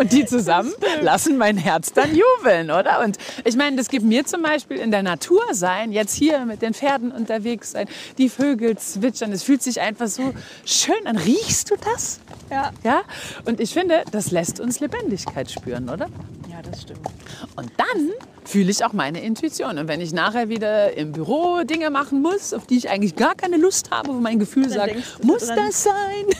Und 0.00 0.12
die 0.12 0.24
zusammen 0.24 0.72
lassen 1.00 1.38
mein 1.38 1.56
Herz 1.56 1.92
dann 1.92 2.10
jubeln, 2.14 2.70
oder? 2.70 3.00
Und 3.04 3.18
ich 3.44 3.56
meine, 3.56 3.76
das 3.76 3.88
gibt 3.88 4.04
mir 4.04 4.24
zum 4.24 4.42
Beispiel 4.42 4.78
in 4.78 4.90
der 4.90 5.02
Natur 5.02 5.42
sein, 5.52 5.92
jetzt 5.92 6.14
hier 6.14 6.44
mit 6.44 6.62
den 6.62 6.74
Pferden 6.74 7.12
unterwegs 7.12 7.72
sein, 7.72 7.88
die 8.18 8.28
Vögel 8.28 8.76
zwitschern, 8.78 9.32
es 9.32 9.42
fühlt 9.42 9.62
sich 9.62 9.80
einfach 9.80 10.06
so 10.06 10.32
schön 10.64 11.06
an. 11.06 11.16
Riechst 11.16 11.70
du 11.70 11.76
das? 11.76 12.20
Ja. 12.50 12.70
Ja? 12.84 13.02
Und 13.44 13.60
ich 13.60 13.72
finde, 13.72 14.04
das 14.12 14.30
lässt 14.30 14.60
uns 14.60 14.80
Lebendigkeit 14.80 15.50
spüren, 15.50 15.88
oder? 15.88 16.08
Ja, 16.56 16.62
das 16.62 16.82
stimmt. 16.82 17.00
Und 17.56 17.70
dann 17.76 18.10
fühle 18.44 18.70
ich 18.70 18.84
auch 18.84 18.92
meine 18.92 19.20
Intuition. 19.20 19.78
Und 19.78 19.88
wenn 19.88 20.00
ich 20.00 20.12
nachher 20.12 20.48
wieder 20.48 20.96
im 20.96 21.12
Büro 21.12 21.62
Dinge 21.64 21.90
machen 21.90 22.22
muss, 22.22 22.54
auf 22.54 22.66
die 22.66 22.78
ich 22.78 22.88
eigentlich 22.88 23.16
gar 23.16 23.34
keine 23.34 23.56
Lust 23.56 23.90
habe, 23.90 24.08
wo 24.08 24.14
mein 24.14 24.38
Gefühl 24.38 24.68
sagt, 24.68 24.90
denkst 24.90 25.16
du 25.20 25.26
muss 25.26 25.46
dran. 25.46 25.56
das 25.56 25.82
sein? 25.84 25.92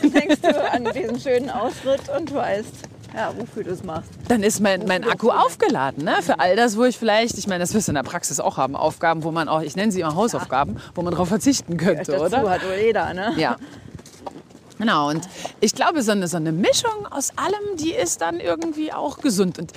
Dann 0.02 0.12
denkst 0.12 0.40
du 0.40 0.70
an 0.70 0.84
diesen 0.94 1.20
schönen 1.20 1.50
Ausritt 1.50 2.02
und 2.16 2.32
weißt, 2.32 2.74
ja, 3.14 3.32
wofür 3.36 3.64
du 3.64 3.70
es 3.70 3.82
machst. 3.82 4.10
Dann 4.28 4.42
ist 4.42 4.60
mein, 4.60 4.84
mein 4.86 5.04
Akku 5.04 5.30
aufgeladen. 5.30 6.04
Ne? 6.04 6.16
Für 6.22 6.38
all 6.38 6.54
das, 6.54 6.76
wo 6.76 6.84
ich 6.84 6.98
vielleicht, 6.98 7.38
ich 7.38 7.46
meine, 7.46 7.60
das 7.60 7.72
wirst 7.74 7.88
du 7.88 7.92
in 7.92 7.96
der 7.96 8.02
Praxis 8.02 8.40
auch 8.40 8.56
haben, 8.56 8.76
Aufgaben, 8.76 9.24
wo 9.24 9.30
man 9.30 9.48
auch, 9.48 9.62
ich 9.62 9.76
nenne 9.76 9.90
sie 9.90 10.00
immer 10.00 10.14
Hausaufgaben, 10.14 10.76
wo 10.94 11.02
man 11.02 11.12
darauf 11.12 11.28
verzichten 11.28 11.76
könnte, 11.76 12.12
Dazu 12.12 12.24
oder? 12.24 12.50
hat 12.50 12.64
wohl 12.64 12.76
jeder, 12.82 13.14
ne? 13.14 13.32
Ja. 13.36 13.56
Genau, 14.78 15.08
und 15.08 15.26
ich 15.60 15.74
glaube, 15.74 16.02
so 16.02 16.12
eine, 16.12 16.28
so 16.28 16.36
eine 16.36 16.52
Mischung 16.52 17.06
aus 17.10 17.32
allem, 17.36 17.76
die 17.78 17.92
ist 17.92 18.20
dann 18.20 18.40
irgendwie 18.40 18.92
auch 18.92 19.18
gesund. 19.18 19.58
Und 19.58 19.72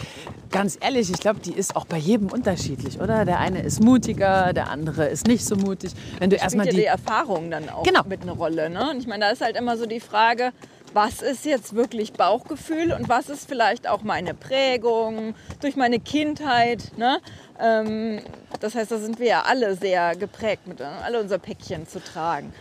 ganz 0.52 0.78
ehrlich, 0.82 1.10
ich 1.10 1.20
glaube, 1.20 1.40
die 1.40 1.54
ist 1.54 1.76
auch 1.76 1.86
bei 1.86 1.98
jedem 1.98 2.28
unterschiedlich, 2.28 3.00
oder? 3.00 3.24
Der 3.26 3.40
eine 3.40 3.62
ist 3.62 3.82
mutiger, 3.82 4.52
der 4.54 4.70
andere 4.70 5.06
ist 5.08 5.28
nicht 5.28 5.46
so 5.46 5.56
mutig. 5.56 5.94
Wenn 6.20 6.30
du 6.30 6.36
erstmal 6.36 6.66
ja 6.66 6.72
die 6.72 6.78
die. 6.80 6.86
Erfahrung 6.86 7.50
dann 7.50 7.70
auch 7.70 7.84
Genau. 7.84 8.04
mit 8.08 8.22
einer 8.24 8.34
Rolle. 8.34 8.70
Ne? 8.70 8.90
Und 8.92 8.98
ich 9.00 9.08
meine, 9.08 9.26
da 9.26 9.32
ist 9.32 9.42
halt 9.42 9.56
immer 9.56 9.78
so 9.78 9.86
die 9.86 10.00
Frage, 10.02 10.52
was 10.94 11.22
ist 11.22 11.46
jetzt 11.46 11.76
wirklich 11.76 12.14
Bauchgefühl 12.14 12.92
und 12.92 13.08
was 13.08 13.30
ist 13.30 13.48
vielleicht 13.48 13.88
auch 13.88 14.02
meine 14.02 14.34
Prägung 14.34 15.36
durch 15.62 15.76
meine 15.76 16.00
Kindheit. 16.00 16.98
Ne? 16.98 17.20
Ähm, 17.60 18.22
das 18.60 18.76
heißt, 18.76 18.92
da 18.92 18.98
sind 18.98 19.20
wir 19.20 19.28
ja 19.28 19.44
alle 19.44 19.76
sehr 19.76 20.16
geprägt, 20.16 20.68
mit 20.68 20.80
ne? 20.80 20.90
alle 21.04 21.22
unser 21.22 21.38
Päckchen 21.38 21.88
zu 21.88 22.04
tragen. 22.04 22.52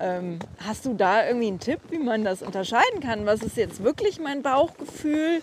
Ähm, 0.00 0.38
hast 0.64 0.84
du 0.84 0.94
da 0.94 1.26
irgendwie 1.26 1.48
einen 1.48 1.60
Tipp, 1.60 1.80
wie 1.90 1.98
man 1.98 2.24
das 2.24 2.42
unterscheiden 2.42 3.00
kann? 3.00 3.26
Was 3.26 3.42
ist 3.42 3.56
jetzt 3.56 3.82
wirklich 3.82 4.20
mein 4.20 4.42
Bauchgefühl? 4.42 5.40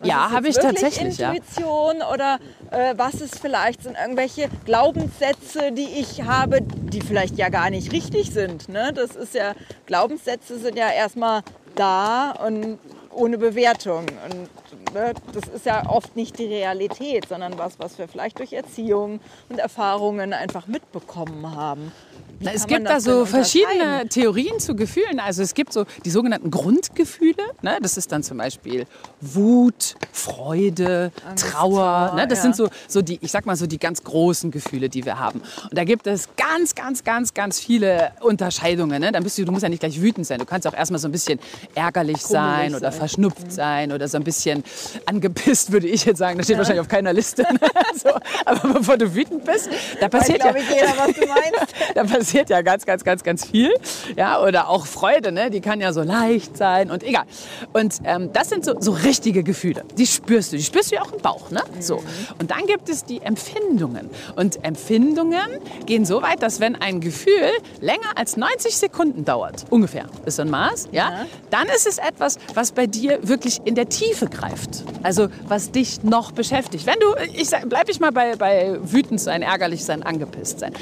Was 0.00 0.08
Ja, 0.08 0.30
habe 0.30 0.48
ich 0.48 0.56
tatsächlich, 0.56 1.18
ja. 1.18 1.32
Intuition 1.32 2.02
oder 2.12 2.38
äh, 2.72 2.94
was 2.96 3.14
ist 3.14 3.38
vielleicht 3.38 3.84
sind 3.84 3.96
irgendwelche 3.96 4.48
Glaubenssätze, 4.64 5.70
die 5.70 6.00
ich 6.00 6.22
habe, 6.24 6.58
die 6.62 7.00
vielleicht 7.00 7.38
ja 7.38 7.48
gar 7.48 7.70
nicht 7.70 7.92
richtig 7.92 8.32
sind. 8.32 8.68
Ne? 8.68 8.92
Das 8.92 9.14
ist 9.14 9.34
ja 9.34 9.54
Glaubenssätze 9.86 10.58
sind 10.58 10.76
ja 10.76 10.90
erstmal 10.90 11.42
da 11.76 12.32
und 12.44 12.78
ohne 13.14 13.38
Bewertung 13.38 14.06
und 14.08 14.94
ne, 14.94 15.12
das 15.32 15.48
ist 15.54 15.66
ja 15.66 15.88
oft 15.88 16.16
nicht 16.16 16.38
die 16.38 16.46
Realität, 16.46 17.28
sondern 17.28 17.58
was, 17.58 17.78
was 17.78 17.98
wir 17.98 18.08
vielleicht 18.08 18.38
durch 18.38 18.52
Erziehung 18.52 19.20
und 19.48 19.58
Erfahrungen 19.58 20.32
einfach 20.32 20.66
mitbekommen 20.66 21.54
haben. 21.54 21.92
Na, 22.40 22.52
es 22.52 22.66
gibt 22.66 22.88
da 22.88 23.00
so 23.00 23.24
verschiedene? 23.24 24.08
Theorien 24.08 24.58
zu 24.58 24.74
Gefühlen. 24.74 25.20
Also 25.20 25.42
es 25.42 25.54
gibt 25.54 25.72
so 25.72 25.84
die 26.04 26.10
sogenannten 26.10 26.50
Grundgefühle. 26.50 27.42
Ne? 27.62 27.78
Das 27.80 27.96
ist 27.96 28.10
dann 28.12 28.22
zum 28.22 28.38
Beispiel 28.38 28.86
Wut, 29.20 29.94
Freude, 30.12 31.12
Angst, 31.28 31.46
Trauer. 31.46 32.08
Trauer, 32.08 32.14
Ne? 32.16 32.26
Das 32.26 32.38
ja. 32.38 32.42
sind 32.42 32.56
so, 32.56 32.68
so 32.88 33.02
die, 33.02 33.18
ich 33.20 33.30
sag 33.30 33.46
mal 33.46 33.56
so 33.56 33.66
die 33.66 33.78
ganz 33.78 34.02
großen 34.02 34.50
Gefühle, 34.50 34.88
die 34.88 35.04
wir 35.04 35.18
haben. 35.18 35.40
Und 35.40 35.76
da 35.76 35.84
gibt 35.84 36.06
es 36.06 36.28
ganz, 36.36 36.74
ganz, 36.74 37.04
ganz, 37.04 37.34
ganz 37.34 37.60
viele 37.60 38.12
Unterscheidungen. 38.20 39.00
Ne? 39.00 39.12
Dann 39.12 39.22
bist 39.22 39.38
du, 39.38 39.44
du 39.44 39.52
musst 39.52 39.62
ja 39.62 39.68
nicht 39.68 39.80
gleich 39.80 40.00
wütend 40.00 40.26
sein. 40.26 40.38
Du 40.38 40.44
kannst 40.44 40.66
auch 40.66 40.74
erstmal 40.74 40.98
so 40.98 41.08
ein 41.08 41.12
bisschen 41.12 41.38
ärgerlich 41.74 42.18
sein 42.18 42.74
oder 42.74 42.90
sein. 42.90 43.00
verschnupft 43.00 43.52
sein 43.52 43.92
oder 43.92 44.08
so 44.08 44.16
ein 44.16 44.24
bisschen 44.24 44.64
angepisst, 45.06 45.72
würde 45.72 45.86
ich 45.86 46.04
jetzt 46.04 46.18
sagen. 46.18 46.38
Das 46.38 46.46
steht 46.46 46.58
wahrscheinlich 46.58 46.80
auf 46.80 46.88
keiner 46.88 47.12
Liste. 47.12 47.42
Ne? 47.42 47.58
so. 47.94 48.10
Aber 48.44 48.74
bevor 48.74 48.96
du 48.96 49.14
wütend 49.14 49.44
bist, 49.44 49.68
da 50.00 50.08
passiert 50.08 50.38
ja, 50.38 50.50
glaube 50.50 50.60
ich, 50.60 50.68
jeder, 50.70 50.96
was 50.96 51.14
du 51.14 51.26
meinst. 51.26 51.74
Passiert 52.22 52.50
ja 52.50 52.62
ganz, 52.62 52.86
ganz, 52.86 53.02
ganz, 53.02 53.24
ganz 53.24 53.44
viel. 53.44 53.72
Ja, 54.16 54.40
oder 54.40 54.68
auch 54.68 54.86
Freude, 54.86 55.32
ne? 55.32 55.50
die 55.50 55.60
kann 55.60 55.80
ja 55.80 55.92
so 55.92 56.02
leicht 56.02 56.56
sein 56.56 56.88
und 56.92 57.02
egal. 57.02 57.24
Und 57.72 57.96
ähm, 58.04 58.32
das 58.32 58.48
sind 58.48 58.64
so, 58.64 58.80
so 58.80 58.92
richtige 58.92 59.42
Gefühle. 59.42 59.82
Die 59.98 60.06
spürst 60.06 60.52
du. 60.52 60.56
Die 60.56 60.62
spürst 60.62 60.92
du 60.92 60.96
ja 60.96 61.02
auch 61.02 61.12
im 61.12 61.20
Bauch. 61.20 61.50
Ne? 61.50 61.60
So. 61.80 61.96
Und 62.38 62.52
dann 62.52 62.66
gibt 62.66 62.88
es 62.88 63.04
die 63.04 63.22
Empfindungen. 63.22 64.08
Und 64.36 64.64
Empfindungen 64.64 65.46
gehen 65.84 66.04
so 66.04 66.22
weit, 66.22 66.44
dass 66.44 66.60
wenn 66.60 66.76
ein 66.76 67.00
Gefühl 67.00 67.50
länger 67.80 68.16
als 68.16 68.36
90 68.36 68.76
Sekunden 68.76 69.24
dauert, 69.24 69.64
ungefähr, 69.70 70.04
ist 70.24 70.36
so 70.36 70.42
ein 70.42 70.50
Maß, 70.50 70.90
ja, 70.92 71.10
Ja. 71.10 71.26
dann 71.50 71.66
ist 71.74 71.88
es 71.88 71.98
etwas, 71.98 72.38
was 72.54 72.70
bei 72.70 72.86
dir 72.86 73.18
wirklich 73.26 73.60
in 73.64 73.74
der 73.74 73.88
Tiefe 73.88 74.26
greift. 74.26 74.84
Also 75.02 75.26
was 75.48 75.72
dich 75.72 76.04
noch 76.04 76.30
beschäftigt. 76.30 76.86
Wenn 76.86 77.00
du, 77.00 77.14
ich 77.34 77.50
bleib 77.66 77.88
ich 77.88 77.98
mal 77.98 78.12
bei, 78.12 78.36
bei 78.36 78.78
wütend 78.80 79.20
sein, 79.20 79.42
ärgerlich 79.42 79.84
sein, 79.84 80.04
angepisst 80.04 80.60
sein. 80.60 80.72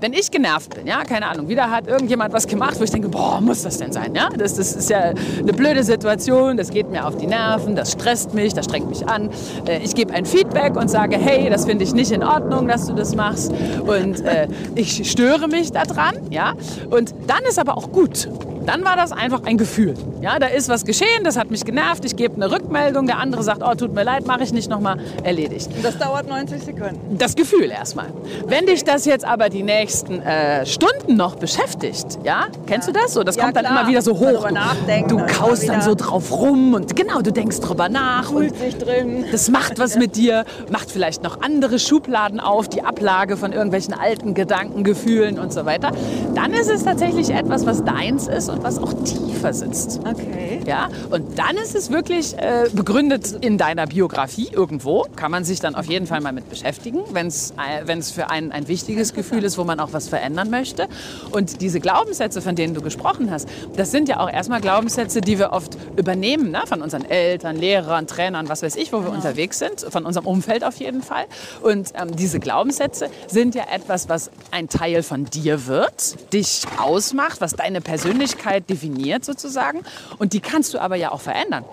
Wenn 0.00 0.12
ich 0.12 0.30
genervt 0.30 0.74
bin, 0.74 0.83
ja, 0.84 1.02
keine 1.04 1.26
Ahnung, 1.26 1.48
wieder 1.48 1.70
hat 1.70 1.86
irgendjemand 1.86 2.32
was 2.32 2.46
gemacht, 2.46 2.78
wo 2.78 2.84
ich 2.84 2.90
denke, 2.90 3.08
boah, 3.08 3.40
muss 3.40 3.62
das 3.62 3.78
denn 3.78 3.92
sein, 3.92 4.14
ja? 4.14 4.28
Das, 4.36 4.54
das 4.54 4.74
ist 4.74 4.90
ja 4.90 5.12
eine 5.38 5.52
blöde 5.52 5.82
Situation, 5.82 6.56
das 6.56 6.70
geht 6.70 6.90
mir 6.90 7.06
auf 7.06 7.16
die 7.16 7.26
Nerven, 7.26 7.74
das 7.74 7.92
stresst 7.92 8.34
mich, 8.34 8.54
das 8.54 8.66
strengt 8.66 8.88
mich 8.88 9.06
an. 9.08 9.30
Äh, 9.66 9.80
Ich 9.82 9.94
gebe 9.94 10.12
ein 10.12 10.26
Feedback 10.26 10.76
und 10.76 10.88
sage, 10.88 11.16
hey, 11.16 11.48
das 11.50 11.64
finde 11.64 11.84
ich 11.84 11.94
nicht 11.94 12.10
in 12.12 12.22
Ordnung, 12.22 12.68
dass 12.68 12.86
du 12.86 12.94
das 12.94 13.14
machst. 13.14 13.52
Und 13.86 14.20
äh, 14.24 14.48
ich 14.74 15.10
störe 15.10 15.48
mich 15.48 15.72
daran, 15.72 16.14
ja? 16.30 16.54
Und 16.90 17.14
dann 17.26 17.42
ist 17.48 17.58
aber 17.58 17.76
auch 17.76 17.90
gut. 17.90 18.28
Dann 18.66 18.84
war 18.84 18.96
das 18.96 19.12
einfach 19.12 19.42
ein 19.44 19.58
Gefühl. 19.58 19.94
Ja, 20.20 20.38
da 20.38 20.46
ist 20.46 20.68
was 20.68 20.84
geschehen, 20.84 21.22
das 21.24 21.36
hat 21.36 21.50
mich 21.50 21.64
genervt, 21.64 22.04
ich 22.04 22.16
gebe 22.16 22.34
eine 22.36 22.50
Rückmeldung, 22.50 23.06
der 23.06 23.18
andere 23.18 23.42
sagt, 23.42 23.62
oh, 23.64 23.74
tut 23.74 23.94
mir 23.94 24.04
leid, 24.04 24.26
mache 24.26 24.42
ich 24.42 24.52
nicht 24.52 24.70
nochmal, 24.70 24.98
erledigt. 25.22 25.68
Das 25.82 25.98
dauert 25.98 26.28
90 26.28 26.62
Sekunden. 26.62 27.18
Das 27.18 27.34
Gefühl 27.34 27.70
erstmal. 27.70 28.06
Wenn 28.46 28.66
dich 28.66 28.84
das 28.84 29.04
jetzt 29.04 29.24
aber 29.24 29.48
die 29.48 29.62
nächsten 29.62 30.20
äh, 30.22 30.64
Stunden 30.66 31.16
noch 31.16 31.36
beschäftigt, 31.36 32.18
ja, 32.24 32.46
kennst 32.66 32.88
du 32.88 32.92
das 32.92 33.12
so? 33.14 33.22
Das 33.22 33.36
Ja, 33.36 33.44
kommt 33.44 33.56
dann 33.56 33.64
klar. 33.66 33.80
immer 33.80 33.88
wieder 33.88 34.02
so 34.02 34.18
hoch. 34.18 34.46
Du, 34.48 35.08
du 35.08 35.16
und 35.16 35.26
kaust 35.26 35.68
dann 35.68 35.82
so 35.82 35.94
drauf 35.94 36.32
rum 36.32 36.74
und 36.74 36.96
genau, 36.96 37.20
du 37.20 37.32
denkst 37.32 37.60
drüber 37.60 37.88
nach 37.88 38.30
und 38.30 38.44
Fühlt 38.48 38.56
sich 38.56 38.78
drin. 38.78 39.24
das 39.30 39.50
macht 39.50 39.78
was 39.78 39.96
mit 39.96 40.16
dir, 40.16 40.44
macht 40.70 40.90
vielleicht 40.90 41.22
noch 41.22 41.40
andere 41.42 41.78
Schubladen 41.78 42.40
auf, 42.40 42.68
die 42.68 42.82
Ablage 42.82 43.36
von 43.36 43.52
irgendwelchen 43.52 43.94
alten 43.94 44.34
Gedanken, 44.34 44.84
Gefühlen 44.84 45.38
und 45.38 45.52
so 45.52 45.64
weiter. 45.66 45.90
Dann 46.34 46.52
ist 46.52 46.70
es 46.70 46.84
tatsächlich 46.84 47.30
etwas, 47.30 47.66
was 47.66 47.84
deins 47.84 48.26
ist 48.28 48.48
und 48.54 48.62
was 48.62 48.78
auch 48.78 48.92
tiefer 49.04 49.52
sitzt. 49.52 50.00
Okay. 50.00 50.60
Ja, 50.66 50.88
und 51.10 51.38
dann 51.38 51.56
ist 51.56 51.74
es 51.74 51.90
wirklich 51.90 52.36
äh, 52.38 52.68
begründet 52.72 53.36
in 53.40 53.58
deiner 53.58 53.86
Biografie 53.86 54.48
irgendwo. 54.50 55.06
Kann 55.16 55.30
man 55.30 55.44
sich 55.44 55.60
dann 55.60 55.74
auf 55.74 55.86
jeden 55.86 56.06
Fall 56.06 56.20
mal 56.20 56.32
mit 56.32 56.48
beschäftigen, 56.48 57.00
wenn 57.12 57.26
es 57.26 57.52
äh, 57.52 58.02
für 58.02 58.30
einen 58.30 58.52
ein 58.52 58.68
wichtiges 58.68 59.12
Gefühl 59.14 59.44
ist, 59.44 59.58
wo 59.58 59.64
man 59.64 59.80
auch 59.80 59.92
was 59.92 60.08
verändern 60.08 60.50
möchte. 60.50 60.88
Und 61.30 61.60
diese 61.60 61.80
Glaubenssätze, 61.80 62.40
von 62.40 62.54
denen 62.54 62.74
du 62.74 62.80
gesprochen 62.80 63.30
hast, 63.30 63.48
das 63.76 63.90
sind 63.90 64.08
ja 64.08 64.20
auch 64.20 64.30
erstmal 64.30 64.60
Glaubenssätze, 64.60 65.20
die 65.20 65.38
wir 65.38 65.52
oft 65.52 65.76
übernehmen, 65.96 66.50
ne? 66.50 66.62
von 66.66 66.82
unseren 66.82 67.04
Eltern, 67.04 67.56
Lehrern, 67.56 68.06
Trainern, 68.06 68.48
was 68.48 68.62
weiß 68.62 68.76
ich, 68.76 68.92
wo 68.92 69.02
wir 69.02 69.10
unterwegs 69.10 69.58
sind, 69.58 69.80
von 69.80 70.06
unserem 70.06 70.26
Umfeld 70.26 70.64
auf 70.64 70.76
jeden 70.76 71.02
Fall. 71.02 71.26
Und 71.62 71.92
ähm, 72.00 72.14
diese 72.16 72.38
Glaubenssätze 72.40 73.08
sind 73.26 73.54
ja 73.54 73.64
etwas, 73.72 74.08
was 74.08 74.30
ein 74.50 74.68
Teil 74.68 75.02
von 75.02 75.24
dir 75.24 75.66
wird, 75.66 76.32
dich 76.32 76.62
ausmacht, 76.78 77.40
was 77.40 77.52
deine 77.52 77.80
Persönlichkeit 77.80 78.43
definiert 78.68 79.24
sozusagen. 79.24 79.82
Und 80.18 80.32
die 80.32 80.40
kannst 80.40 80.74
du 80.74 80.78
aber 80.78 80.96
ja 80.96 81.12
auch 81.12 81.20
verändern. 81.20 81.64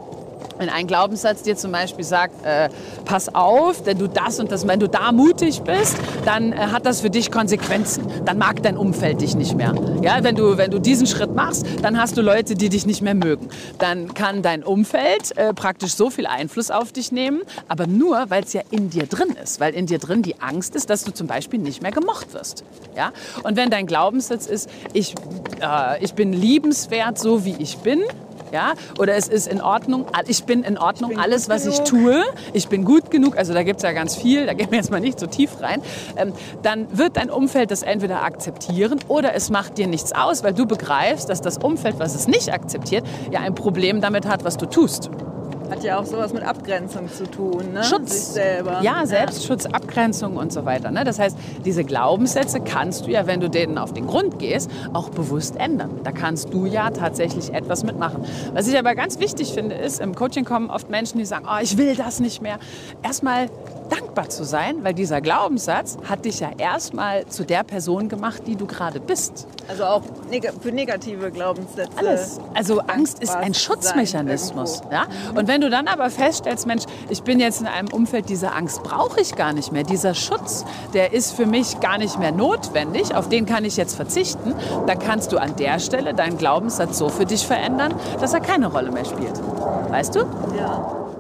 Wenn 0.62 0.70
ein 0.70 0.86
Glaubenssatz 0.86 1.42
dir 1.42 1.58
zum 1.58 1.72
Beispiel 1.72 2.06
sagt, 2.06 2.46
äh, 2.46 2.70
pass 3.04 3.34
auf, 3.34 3.82
denn 3.82 3.98
du 3.98 4.08
das 4.08 4.40
und 4.40 4.52
das, 4.52 4.68
wenn 4.68 4.80
du 4.80 4.88
da 4.88 5.12
mutig 5.12 5.64
bist, 5.64 5.98
dann 6.24 6.54
äh, 6.54 6.58
hat 6.58 6.86
das 6.86 7.02
für 7.02 7.10
dich 7.10 7.32
Konsequenzen. 7.32 8.06
Dann 8.26 8.38
mag 8.38 8.62
dein 8.62 8.78
Umfeld 8.78 9.22
dich 9.22 9.34
nicht 9.34 9.56
mehr. 9.56 9.74
Ja, 10.04 10.24
wenn 10.24 10.36
du, 10.36 10.60
wenn 10.60 10.70
du 10.70 10.78
diesen 10.78 11.08
Schritt 11.08 11.34
machst, 11.34 11.66
dann 11.82 12.00
hast 12.00 12.16
du 12.16 12.22
Leute, 12.22 12.54
die 12.54 12.70
dich 12.70 12.86
nicht 12.86 13.02
mehr 13.02 13.16
mögen. 13.16 13.50
Dann 13.80 14.14
kann 14.14 14.44
dein 14.44 14.64
Umfeld 14.64 15.36
äh, 15.36 15.52
praktisch 15.56 15.96
so 15.96 16.12
viel 16.12 16.28
Einfluss 16.28 16.70
auf 16.70 16.92
dich 16.92 17.12
nehmen, 17.12 17.42
aber 17.68 17.88
nur, 17.88 18.26
weil 18.30 18.44
es 18.44 18.54
ja 18.54 18.62
in 18.70 18.92
dir 18.92 19.08
drin 19.08 19.36
ist. 19.44 19.60
Weil 19.60 19.74
in 19.74 19.88
dir 19.88 19.98
drin 19.98 20.22
die 20.22 20.42
Angst 20.42 20.76
ist, 20.76 20.92
dass 20.92 21.04
du 21.04 21.12
zum 21.12 21.26
Beispiel 21.26 21.58
nicht 21.58 21.82
mehr 21.82 21.92
gemocht 21.92 22.36
wirst. 22.36 22.64
Ja? 22.96 23.14
Und 23.42 23.58
wenn 23.58 23.72
dein 23.72 23.88
Glaubenssatz 23.88 24.46
ist, 24.46 24.70
ich, 24.94 25.16
äh, 25.60 26.04
ich 26.04 26.14
bin 26.14 26.34
liebenswert, 26.34 27.18
so 27.18 27.46
wie 27.46 27.56
ich 27.58 27.80
bin, 27.80 28.04
ja, 28.52 28.74
oder 29.00 29.16
es 29.16 29.28
ist 29.28 29.48
in 29.48 29.62
Ordnung, 29.62 30.06
ich 30.28 30.44
bin 30.44 30.64
in 30.64 30.78
Ordnung, 30.78 31.12
bin 31.12 31.20
alles, 31.20 31.50
was 31.50 31.66
ich 31.66 31.84
genug. 31.84 31.90
tue, 31.90 32.24
ich 32.54 32.68
bin 32.68 32.86
gut 32.86 33.12
genug, 33.12 33.38
also 33.38 33.54
da 33.54 33.64
gibt 33.64 33.78
es 33.78 33.84
ja 33.84 33.92
ganz 33.92 34.16
viel, 34.16 34.46
da 34.46 34.54
gehen 34.54 34.72
wir 34.72 34.78
jetzt 34.78 34.92
mal 34.92 35.00
nicht 35.00 35.20
so 35.20 35.28
tief 35.28 35.62
rein, 35.62 35.82
ähm, 36.16 36.34
dann 36.62 36.88
wird 36.98 37.18
dein 37.18 37.30
Umfeld 37.30 37.72
das 37.72 37.84
entweder 37.84 38.24
akzeptieren 38.24 39.00
oder 39.08 39.34
es 39.34 39.50
macht 39.50 39.78
dir 39.78 39.88
nichts 39.88 40.14
aus, 40.14 40.44
weil 40.44 40.54
du 40.54 40.66
begreifst, 40.66 41.30
dass 41.30 41.42
das 41.42 41.58
Umfeld, 41.58 42.00
was 42.00 42.16
es 42.16 42.28
nicht 42.28 42.54
akzeptiert, 42.54 43.06
ja 43.32 43.40
ein 43.42 43.56
Problem 43.56 44.02
damit 44.02 44.28
hat, 44.28 44.44
was 44.44 44.58
du 44.58 44.66
tust. 44.66 45.10
Hat 45.72 45.86
ja 45.86 45.98
auch 45.98 46.06
sowas 46.06 46.34
mit 46.34 46.44
Abgrenzung 46.44 47.08
zu 47.10 47.24
tun, 47.24 47.72
ne? 47.72 47.82
Schutz. 47.86 48.12
Sich 48.12 48.24
selber. 48.24 48.82
Ja, 48.82 49.06
Selbstschutz, 49.06 49.66
Abgrenzung 49.66 50.36
und 50.36 50.52
so 50.52 50.66
weiter. 50.66 50.92
Ne? 50.92 51.06
Das 51.06 51.18
heißt, 51.18 51.38
diese 51.64 51.86
Glaubenssätze 51.86 52.60
kannst 52.60 53.08
du 53.08 53.12
ja, 53.12 53.26
wenn 53.26 53.40
du 53.40 53.50
denen 53.50 53.78
auf 53.78 53.94
den 53.94 54.06
Grund 54.06 54.38
gehst, 54.38 54.70
auch 54.92 55.08
bewusst 55.10 55.56
ändern. 55.56 56.02
Da 56.04 56.12
kannst 56.12 56.54
du 56.54 56.66
ja 56.66 56.90
tatsächlich 56.90 57.54
etwas 57.54 57.86
mitmachen. 57.86 58.26
Was 58.54 58.68
ich 58.68 58.78
aber 58.78 58.96
ganz 58.96 59.18
wichtig 59.20 59.54
finde, 59.54 59.76
ist, 59.76 60.02
im 60.02 60.14
Coaching 60.14 60.44
kommen 60.44 60.70
oft 60.70 60.90
Menschen, 60.90 61.20
die 61.20 61.26
sagen, 61.26 61.46
oh, 61.50 61.62
ich 61.62 61.78
will 61.78 61.96
das 61.96 62.20
nicht 62.20 62.42
mehr. 62.42 62.60
Erstmal 63.02 63.48
dankbar 63.92 64.30
zu 64.30 64.44
sein, 64.44 64.84
weil 64.84 64.94
dieser 64.94 65.22
Glaubenssatz 65.22 65.98
hat 66.08 66.26
dich 66.26 66.40
ja 66.40 66.50
erstmal 66.58 67.26
zu 67.28 67.44
der 67.46 67.64
Person 67.64 68.10
gemacht, 68.10 68.44
die 68.48 68.56
du 68.56 68.66
gerade 68.66 69.00
bist. 69.00 69.48
Also 69.68 69.84
auch 69.86 70.02
für 70.62 70.72
negative 70.72 71.32
Glaubenssätze. 71.32 71.92
Alles. 71.98 72.40
Also 72.54 72.80
Angst 72.80 73.22
ist 73.22 73.36
ein 73.36 73.54
Schutzmechanismus. 73.54 74.82
Ja? 74.92 75.06
Und 75.36 75.48
wenn 75.48 75.62
du 75.62 75.70
dann 75.70 75.88
aber 75.88 76.10
feststellst, 76.10 76.68
Mensch, 76.68 76.84
ich 77.10 77.24
bin 77.24 77.40
jetzt 77.40 77.62
in 77.62 77.68
einem 77.68 77.90
Umfeld, 77.90 78.30
diese 78.30 78.52
Angst 78.52 78.84
brauche 78.84 79.20
ich 79.20 79.36
gar 79.36 79.54
nicht 79.54 79.72
mehr. 79.72 79.84
Dieser 79.84 80.14
Schutz, 80.14 80.66
der 80.94 81.14
ist 81.14 81.34
für 81.34 81.46
mich 81.46 81.80
gar 81.80 81.98
nicht 81.98 82.18
mehr 82.18 82.32
notwendig. 82.32 83.14
Auf 83.14 83.30
den 83.30 83.46
kann 83.46 83.66
ich 83.66 83.78
jetzt 83.78 83.96
verzichten. 83.96 84.56
Dann 84.88 85.00
kannst 85.00 85.32
du 85.32 85.38
an 85.38 85.56
der 85.58 85.80
Stelle 85.80 86.14
deinen 86.14 86.38
Glaubenssatz 86.38 86.98
so 86.98 87.10
für 87.10 87.26
dich 87.26 87.46
verändern, 87.46 87.94
dass 88.20 88.34
er 88.34 88.40
keine 88.40 88.68
Rolle 88.68 88.92
mehr 88.92 89.06
spielt. 89.06 89.40
Weißt 89.90 90.16
du? 90.16 90.20
Ja. 90.58 91.11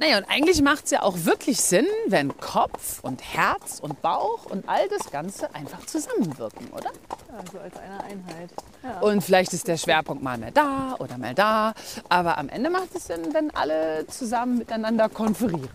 Naja, 0.00 0.18
und 0.18 0.26
eigentlich 0.30 0.62
macht 0.62 0.84
es 0.84 0.92
ja 0.92 1.02
auch 1.02 1.16
wirklich 1.24 1.60
Sinn, 1.60 1.86
wenn 2.06 2.36
Kopf 2.38 3.00
und 3.02 3.20
Herz 3.20 3.80
und 3.80 4.00
Bauch 4.00 4.46
und 4.46 4.68
all 4.68 4.88
das 4.88 5.10
Ganze 5.10 5.52
einfach 5.54 5.84
zusammenwirken, 5.86 6.68
oder? 6.68 6.90
Also 7.36 7.58
als 7.58 7.76
eine 7.76 8.04
Einheit. 8.04 8.50
Ja. 8.84 9.00
Und 9.00 9.22
vielleicht 9.22 9.52
ist 9.52 9.66
der 9.66 9.76
Schwerpunkt 9.76 10.22
mal 10.22 10.38
mehr 10.38 10.52
da 10.52 10.94
oder 11.00 11.18
mal 11.18 11.34
da. 11.34 11.74
Aber 12.08 12.38
am 12.38 12.48
Ende 12.48 12.70
macht 12.70 12.94
es 12.94 13.08
Sinn, 13.08 13.34
wenn 13.34 13.50
alle 13.56 14.06
zusammen 14.06 14.58
miteinander 14.58 15.08
konferieren. 15.08 15.68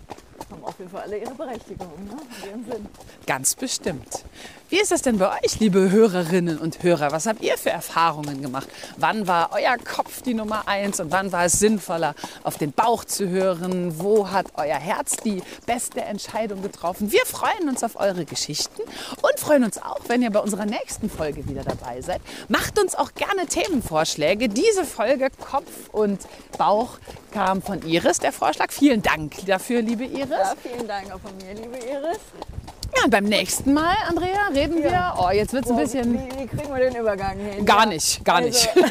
Haben 0.50 0.64
auf 0.64 0.78
jeden 0.80 0.92
Fall 0.92 1.02
alle 1.02 1.18
ihre 1.18 1.34
Berechtigung, 1.34 1.92
ne? 2.06 2.18
In 2.44 2.50
ihrem 2.50 2.66
Sinn. 2.72 2.86
Ganz 3.26 3.56
bestimmt. 3.56 4.24
Wie 4.70 4.80
ist 4.80 4.92
das 4.92 5.04
denn 5.04 5.20
bei 5.20 5.30
euch, 5.44 5.60
liebe 5.60 5.92
Hörerinnen 5.92 6.58
und 6.58 6.82
Hörer? 6.82 7.12
Was 7.12 7.28
habt 7.28 7.44
ihr 7.44 7.60
für 7.60 7.70
Erfahrungen 7.70 8.42
gemacht? 8.42 8.68
Wann 8.98 9.28
war 9.28 9.52
euer 9.54 9.78
Kopf 9.78 10.24
die 10.24 10.34
Nummer 10.34 10.68
eins 10.68 11.00
und 11.00 11.12
wann 11.12 11.32
war 11.32 11.46
es 11.46 11.60
sinnvoller, 11.60 12.16
auf 12.44 12.58
den 12.58 12.72
Bauch 12.72 13.06
zu 13.06 13.30
hören? 13.30 14.00
Wo 14.00 14.32
hat 14.32 14.48
euer 14.56 14.80
Herz 14.80 15.18
die 15.18 15.44
beste 15.68 16.02
Entscheidung 16.02 16.64
getroffen? 16.64 17.12
Wir 17.12 17.24
freuen 17.28 17.70
uns 17.70 17.84
auf 17.84 18.00
eure 18.00 18.26
Geschichten 18.26 18.82
und 18.82 19.40
freuen 19.40 19.64
uns 19.64 19.78
auch, 19.78 20.00
wenn 20.08 20.24
ihr 20.24 20.32
bei 20.32 20.40
unserer 20.40 20.66
nächsten 20.66 21.08
Folge 21.08 21.48
wieder 21.48 21.64
dabei 21.64 22.02
seid. 22.02 22.22
Macht 22.48 22.80
uns 22.80 22.96
auch 22.96 23.14
gerne 23.14 23.46
Themenvorschläge. 23.46 24.50
Diese 24.50 24.86
Folge 24.86 25.30
Kopf 25.40 25.90
und 25.92 26.20
Bauch 26.58 26.98
kam 27.32 27.62
von 27.62 27.82
Iris, 27.84 28.18
der 28.18 28.32
Vorschlag. 28.32 28.72
Vielen 28.72 29.04
Dank 29.04 29.46
dafür, 29.46 29.84
liebe 29.84 30.06
Iris. 30.06 30.23
Ja, 30.30 30.54
vielen 30.62 30.88
Dank 30.88 31.08
auch 31.14 31.20
von 31.20 31.36
mir, 31.38 31.54
liebe 31.54 31.78
Iris. 31.78 32.20
Ja, 32.96 33.06
und 33.06 33.10
beim 33.10 33.24
nächsten 33.26 33.74
Mal, 33.74 33.96
Andrea, 34.08 34.48
reden 34.54 34.84
wir. 34.84 35.16
Oh, 35.18 35.32
jetzt 35.32 35.52
wird 35.52 35.66
es 35.66 35.72
ein 35.72 35.78
bisschen. 35.78 36.14
Wie, 36.14 36.42
wie 36.42 36.46
kriegen 36.48 36.70
wir 36.72 36.80
den 36.80 36.96
Übergang 36.96 37.38
hin? 37.40 37.66
Gar 37.66 37.80
Ja. 37.82 37.86
nicht, 37.88 38.24
gar 38.24 38.40
nicht. 38.42 38.70
Also, 38.76 38.88